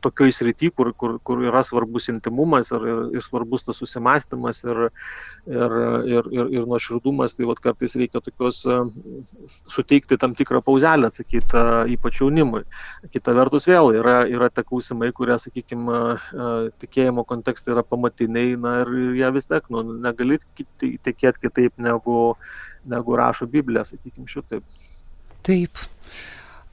tokioj 0.06 0.34
srity, 0.36 0.72
kur, 0.76 0.94
kur, 0.94 1.18
kur 1.26 1.44
yra 1.46 1.64
svarbus 1.66 2.10
intimumas 2.12 2.72
ir, 2.76 2.88
ir, 2.92 3.04
ir 3.20 3.26
svarbus 3.26 3.68
tas 3.68 3.80
susimastymas 3.82 4.64
ir, 4.66 4.86
ir, 5.50 5.78
ir, 6.16 6.32
ir, 6.36 6.54
ir 6.60 6.70
nuoširdumas, 6.70 7.36
tai 7.38 7.50
va, 7.50 7.58
kartais 7.60 7.98
reikia 8.00 8.24
tokios 8.24 8.64
suteikti 9.70 10.18
tam 10.18 10.36
tikrą 10.36 10.62
pauzelę 10.66 11.10
atsakyti, 11.10 11.64
ypač 11.94 12.20
jaunimui. 12.22 12.64
Kita 13.14 13.34
vertus 13.38 13.68
vėl 13.70 13.94
yra, 14.00 14.22
yra 14.30 14.50
te 14.54 14.64
klausimai, 14.68 15.12
kurie, 15.16 15.38
sakykime, 15.42 16.00
tikėjimo 16.82 17.26
kontekstai 17.30 17.76
yra 17.76 17.84
pamatiniai, 17.88 18.56
na 18.60 18.80
ir 18.84 18.94
jie 19.20 19.32
vis 19.36 19.50
tiek, 19.50 19.70
nu, 19.74 19.84
negali 20.06 20.40
tikėti 20.82 21.46
kitaip 21.46 21.78
negu, 21.82 22.34
negu 22.90 23.20
rašo 23.20 23.50
Biblija, 23.50 23.86
sakykime, 23.88 24.30
šitaip. 24.30 24.66
Taip. 25.46 25.86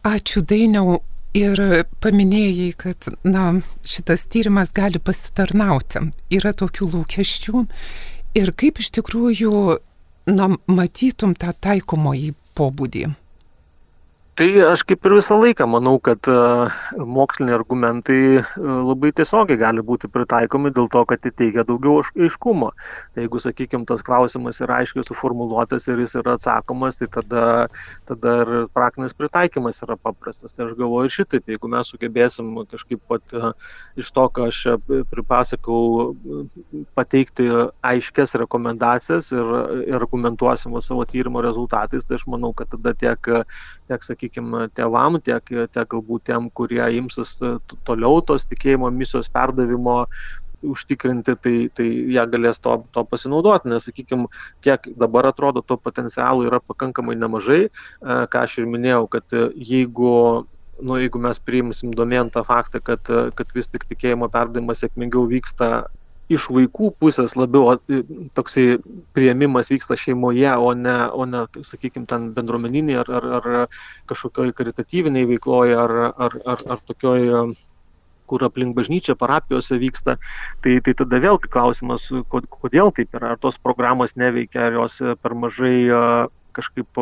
Ačiū 0.07 0.43
Dainiau 0.47 1.01
ir 1.37 1.61
paminėjai, 2.03 2.71
kad 2.79 3.09
na, 3.27 3.49
šitas 3.87 4.27
tyrimas 4.33 4.73
gali 4.75 5.01
pasitarnauti. 5.03 6.07
Yra 6.35 6.55
tokių 6.57 6.91
lūkesčių 6.95 7.67
ir 8.39 8.53
kaip 8.57 8.81
iš 8.83 8.93
tikrųjų 8.99 9.53
na, 10.33 10.51
matytum 10.67 11.35
tą 11.39 11.53
taikomąjį 11.67 12.35
pobūdį? 12.57 13.07
Tai 14.37 14.47
aš 14.69 14.83
kaip 14.85 15.07
ir 15.09 15.15
visą 15.17 15.39
laiką 15.41 15.65
manau, 15.73 15.95
kad 15.97 16.29
moksliniai 17.01 17.55
argumentai 17.57 18.43
labai 18.61 19.09
tiesiogiai 19.17 19.57
gali 19.63 19.81
būti 19.81 20.11
pritaikomi 20.13 20.69
dėl 20.77 20.91
to, 20.93 21.05
kad 21.09 21.25
įteikia 21.25 21.63
daugiau 21.65 22.03
aiškumo. 22.05 22.69
Jeigu, 23.17 23.41
sakykime, 23.41 23.87
tas 23.89 24.03
klausimas 24.05 24.61
yra 24.61 24.83
aiškiai 24.83 25.07
suformuoluotas 25.09 25.89
ir 25.89 26.03
jis 26.05 26.19
yra 26.21 26.35
atsakomas, 26.37 26.99
tai 27.01 27.09
tada, 27.15 27.45
tada 28.11 28.35
ir 28.43 28.53
praktinis 28.77 29.17
pritaikymas 29.17 29.81
yra 29.87 29.97
paprastas. 29.97 30.53
Tai 30.53 30.67
aš 30.67 30.77
galvoju 30.83 31.09
ir 31.09 31.17
šitaip, 31.17 31.49
jeigu 31.55 31.73
mes 31.73 31.95
sugebėsim 31.95 32.53
kažkaip 32.75 33.01
pat 33.09 33.37
iš 33.97 34.13
to, 34.13 34.27
ką 34.37 34.51
aš 34.51 34.61
pripasakau, 35.15 36.13
pateikti 36.93 37.49
aiškias 37.81 38.37
rekomendacijas 38.45 39.33
ir, 39.33 39.57
ir 39.89 39.97
argumentuosim 40.03 40.77
savo 40.85 41.09
tyrimo 41.09 41.41
rezultatais, 41.41 42.05
tai 42.05 42.21
aš 42.21 42.29
manau, 42.29 42.53
kad 42.53 42.69
tada 42.77 42.93
tiek, 42.93 43.33
tiek 43.89 44.05
sakykime, 44.05 44.26
sakykime, 44.27 44.69
tėvam, 44.75 45.21
tiek, 45.21 45.43
tiek 45.45 45.89
galbūt 45.89 46.27
tiem, 46.27 46.51
kurie 46.51 46.85
imsis 46.99 47.41
e, 47.43 47.59
toliau 47.85 48.23
tos 48.23 48.47
tikėjimo 48.47 48.91
misijos 48.91 49.29
perdavimo 49.29 50.07
užtikrinti, 50.63 51.37
tai, 51.37 51.69
tai 51.75 51.87
jie 51.87 52.27
galės 52.33 52.59
to, 52.61 52.83
to 52.93 53.05
pasinaudoti, 53.05 53.69
nes, 53.69 53.87
sakykime, 53.87 54.27
kiek 54.65 54.89
dabar 54.97 55.27
atrodo, 55.27 55.63
to 55.63 55.77
potencialo 55.77 56.47
yra 56.47 56.61
pakankamai 56.61 57.17
nemažai, 57.17 57.67
e, 57.67 58.27
ką 58.27 58.43
aš 58.43 58.59
ir 58.63 58.67
minėjau, 58.67 59.07
kad 59.09 59.25
e, 59.33 59.51
jeigu 59.57 60.47
nu, 60.77 60.99
jeigu 61.01 61.19
mes 61.19 61.39
priimsim 61.41 61.93
domėn 61.97 62.29
tą 62.29 62.43
faktą, 62.45 62.83
kad, 62.85 63.01
kad 63.35 63.53
vis 63.57 63.71
tik 63.73 63.87
tikėjimo 63.89 64.29
perdavimas 64.29 64.83
sėkmingiau 64.83 65.25
vyksta 65.31 65.87
iš 66.33 66.49
vaikų 66.51 66.91
pusės 67.01 67.37
labiau 67.39 67.77
toksai 68.35 68.81
prieimimas 69.15 69.71
vyksta 69.71 69.99
šeimoje, 70.01 70.51
o 70.59 70.73
ne, 70.75 70.97
o 71.13 71.27
ne 71.29 71.45
sakykime, 71.63 72.07
ten 72.11 72.31
bendruomeniniai 72.37 73.01
ar, 73.05 73.13
ar, 73.21 73.31
ar 73.39 73.79
kažkokioj 74.11 74.53
karitatyviniai 74.59 75.29
veikloje 75.31 75.79
ar, 75.79 75.97
ar, 76.11 76.39
ar, 76.45 76.65
ar 76.77 76.85
tokioj 76.91 77.55
kur 78.27 78.43
aplink 78.43 78.75
bažnyčią, 78.75 79.15
parapijose 79.15 79.79
vyksta, 79.79 80.17
tai, 80.65 80.81
tai 80.83 80.97
tada 80.99 81.21
vėl 81.23 81.39
klausimas, 81.39 82.09
kodėl 82.27 82.91
taip 82.95 83.15
yra, 83.15 83.37
ar 83.37 83.39
tos 83.39 83.59
programos 83.63 84.17
neveikia, 84.19 84.67
ar 84.67 84.81
jos 84.81 84.99
per 85.23 85.37
mažai 85.39 85.77
kažkaip 86.57 86.99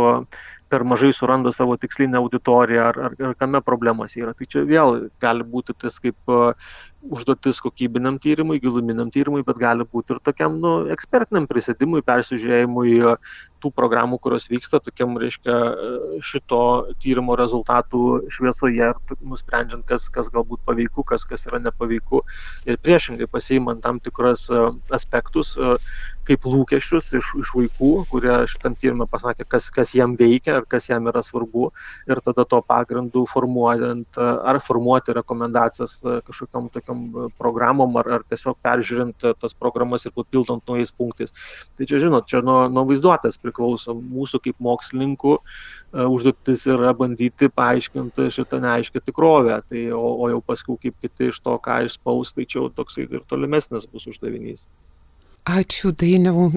per 0.74 0.82
mažai 0.82 1.12
suranda 1.14 1.52
savo 1.54 1.76
tikslinę 1.78 2.18
auditoriją, 2.18 2.86
ar, 2.90 2.98
ar, 3.08 3.16
ar 3.28 3.34
kame 3.38 3.60
problemos 3.62 4.16
yra. 4.18 4.32
Tai 4.34 4.48
čia 4.50 4.64
vėl 4.66 5.08
gali 5.22 5.46
būti 5.46 5.76
tas 5.78 6.00
kaip 6.02 6.34
užduotis 7.12 7.60
kokybiniam 7.64 8.18
tyrimui, 8.22 8.60
giluminiam 8.62 9.10
tyrimui, 9.12 9.42
bet 9.46 9.58
gali 9.60 9.84
būti 9.84 10.14
ir 10.14 10.20
tokiam 10.24 10.56
nu, 10.60 10.72
ekspertiniam 10.94 11.46
prisėdimui, 11.50 12.04
persižiūrėjimui 12.06 12.94
tų 13.64 13.72
programų, 13.76 14.18
kurios 14.24 14.48
vyksta, 14.52 14.80
tokiam, 14.84 15.16
reiškia, 15.20 15.56
šito 16.24 16.60
tyrimo 17.02 17.36
rezultatų 17.40 18.24
šviesoje 18.32 18.90
ir 18.92 19.18
nusprendžiant, 19.24 19.84
kas, 19.88 20.08
kas 20.12 20.28
galbūt 20.32 20.64
paveiku, 20.68 21.04
kas, 21.08 21.24
kas 21.28 21.46
yra 21.48 21.60
nepaveiku. 21.64 22.22
Ir 22.68 22.80
priešingai 22.84 23.28
pasiimant 23.30 23.84
tam 23.84 24.00
tikrus 24.04 24.48
aspektus 24.92 25.54
kaip 26.28 26.46
lūkesčius 26.48 27.10
iš, 27.18 27.30
iš 27.40 27.52
vaikų, 27.56 27.90
kurie 28.10 28.36
šitam 28.50 28.76
tyrimui 28.80 29.06
pasakė, 29.10 29.46
kas, 29.50 29.68
kas 29.74 29.94
jam 29.96 30.16
veikia 30.18 30.58
ar 30.58 30.66
kas 30.70 30.88
jam 30.90 31.08
yra 31.10 31.22
svarbu 31.24 31.70
ir 32.10 32.20
tada 32.24 32.46
to 32.48 32.60
pagrindu 32.64 33.24
formuojant 33.30 34.18
ar 34.20 34.60
formuoti 34.64 35.14
rekomendacijas 35.16 35.98
kažkokiam 36.26 36.70
tokiam 36.74 37.04
programom 37.38 37.96
ar, 38.00 38.10
ar 38.18 38.26
tiesiog 38.28 38.58
peržiūrint 38.64 39.28
tas 39.40 39.56
programas 39.58 40.06
ir 40.06 40.14
papildant 40.16 40.64
naujais 40.68 40.92
punktais. 40.94 41.34
Tai 41.76 41.88
čia, 41.88 42.00
žinot, 42.02 42.28
čia 42.30 42.42
nuo, 42.44 42.64
nuo 42.72 42.86
vaizduotės 42.88 43.40
priklauso 43.42 43.96
mūsų 43.98 44.42
kaip 44.44 44.60
mokslininkų 44.64 45.36
užduotis 45.94 46.66
yra 46.70 46.94
bandyti 46.98 47.50
paaiškinti 47.54 48.30
šitą 48.34 48.60
neaiškę 48.64 49.02
tikrovę, 49.04 49.60
tai, 49.68 49.86
o, 49.94 50.02
o 50.24 50.30
jau 50.32 50.40
paskui 50.46 50.78
kaip 50.82 50.98
kiti 51.04 51.30
iš 51.30 51.40
to, 51.44 51.58
ką 51.62 51.84
išspaus, 51.88 52.34
tai 52.34 52.48
čia 52.48 52.62
jau 52.62 52.72
toksai 52.80 53.06
ir 53.06 53.22
tolimesnis 53.30 53.86
bus 53.90 54.08
uždavinys. 54.10 54.66
Ačiū 55.44 55.92
Dainiau 55.92 56.52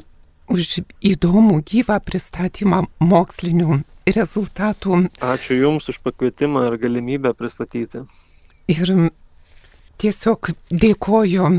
už 0.48 0.80
įdomų 1.04 1.60
gyvą 1.68 2.00
pristatymą 2.08 2.86
mokslinių 3.04 3.82
rezultatų. 4.08 5.02
Ačiū 5.20 5.60
Jums 5.60 5.90
už 5.92 6.00
pakvietimą 6.06 6.64
ir 6.70 6.78
galimybę 6.80 7.34
pristatyti. 7.36 8.06
Ir 8.72 8.94
tiesiog 10.00 10.54
dėkoju 10.72 11.50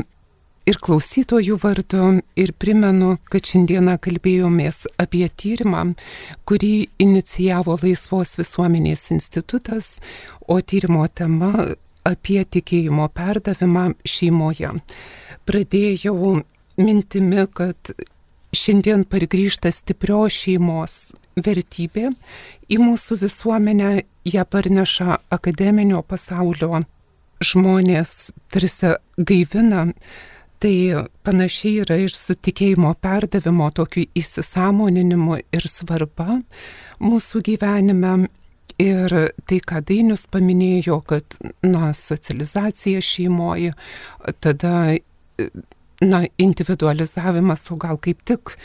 ir 0.69 0.77
klausytojų 0.77 1.57
vardu 1.61 2.09
ir 2.37 2.53
primenu, 2.57 3.15
kad 3.29 3.45
šiandieną 3.45 3.97
kalbėjomės 4.01 4.85
apie 5.01 5.25
tyrimą, 5.29 5.93
kurį 6.49 6.89
inicijavo 7.01 7.77
Laisvos 7.81 8.37
visuomenės 8.41 9.09
institutas, 9.15 9.97
o 10.47 10.59
tyrimo 10.61 11.05
tema 11.13 11.53
apie 12.09 12.41
tikėjimo 12.41 13.09
perdavimą 13.13 13.91
šeimoje. 14.05 14.73
Pradėjau 15.45 16.39
mintimi, 16.79 17.45
kad 17.53 17.91
šiandien 18.55 19.05
pargrįžta 19.09 19.71
stiprios 19.73 20.33
šeimos 20.33 20.95
vertybė 21.39 22.09
į 22.69 22.79
mūsų 22.81 23.19
visuomenę, 23.23 23.91
ją 24.29 24.45
parneša 24.45 25.19
akademinio 25.33 26.01
pasaulio 26.05 26.83
žmonės, 27.43 28.31
tarsi 28.51 28.95
gaivina. 29.17 29.89
Tai 30.59 30.73
panašiai 31.23 31.85
yra 31.85 31.95
ir 32.03 32.11
su 32.11 32.35
tikėjimo 32.35 32.91
perdavimo, 32.99 33.69
tokiu 33.71 34.03
įsisamoninimu 34.19 35.37
ir 35.55 35.67
svarba 35.71 36.41
mūsų 36.99 37.43
gyvenime. 37.47 38.27
Ir 38.79 39.11
tai, 39.47 39.57
ką 39.59 39.81
Dainius 39.87 40.25
paminėjo, 40.31 41.01
kad, 41.07 41.35
na, 41.63 41.89
socializacija 41.95 43.01
šeimoje, 43.03 43.73
tada 44.39 44.73
na, 46.01 46.23
individualizavimas, 46.37 47.65
o 47.71 47.77
gal 47.79 47.99
kaip 48.01 48.23
tik 48.27 48.55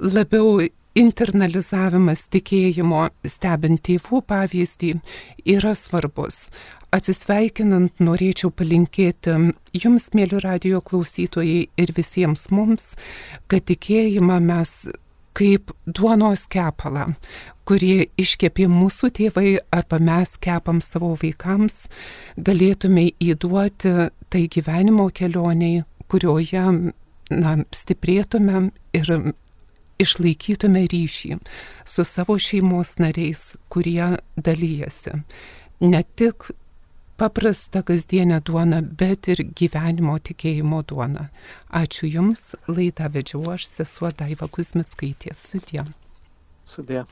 labiau 0.00 0.60
internalizavimas 0.94 2.28
tikėjimo, 2.30 3.08
stebint 3.26 3.82
tėvų 3.88 4.22
pavyzdį, 4.30 4.94
yra 5.56 5.74
svarbus. 5.74 6.48
atsisveikinant 6.94 7.98
norėčiau 7.98 8.52
palinkėti 8.54 9.32
jums, 9.74 10.12
mėly 10.14 10.38
radio 10.44 10.78
klausytojai, 10.78 11.64
ir 11.74 11.92
visiems 11.96 12.46
mums, 12.54 12.92
kad 13.50 13.66
tikėjimą 13.66 14.36
mes 14.44 14.76
kaip 15.34 15.72
duonos 15.86 16.46
kepalą, 16.46 17.08
kurį 17.66 18.12
iškepė 18.20 18.68
mūsų 18.70 19.10
tėvai 19.18 19.56
arba 19.74 19.98
mes 19.98 20.36
kepam 20.38 20.78
savo 20.84 21.14
vaikams, 21.18 21.88
galėtume 22.38 23.08
įduoti 23.18 23.94
tai 24.30 24.44
gyvenimo 24.54 25.08
kelioniai, 25.10 25.82
kurioje 26.10 26.64
na, 27.30 27.56
stiprėtume 27.74 28.68
ir 28.96 29.10
išlaikytume 30.02 30.84
ryšį 30.90 31.38
su 31.88 32.04
savo 32.08 32.36
šeimos 32.40 32.96
nariais, 33.02 33.54
kurie 33.72 34.16
dalyjasi. 34.36 35.20
Ne 35.84 36.02
tik 36.18 36.50
paprastą 37.16 37.82
kasdienę 37.86 38.40
duoną, 38.40 38.82
bet 38.98 39.28
ir 39.30 39.44
gyvenimo 39.54 40.16
tikėjimo 40.18 40.82
duoną. 40.90 41.28
Ačiū 41.70 42.10
Jums, 42.10 42.54
laidą 42.68 43.10
vedžiau 43.14 43.54
aš, 43.54 43.68
sesuo 43.70 44.10
Daiva 44.10 44.50
Kusmitskaitė. 44.50 45.36
Sudė. 45.38 45.86
Sudė. 46.66 47.04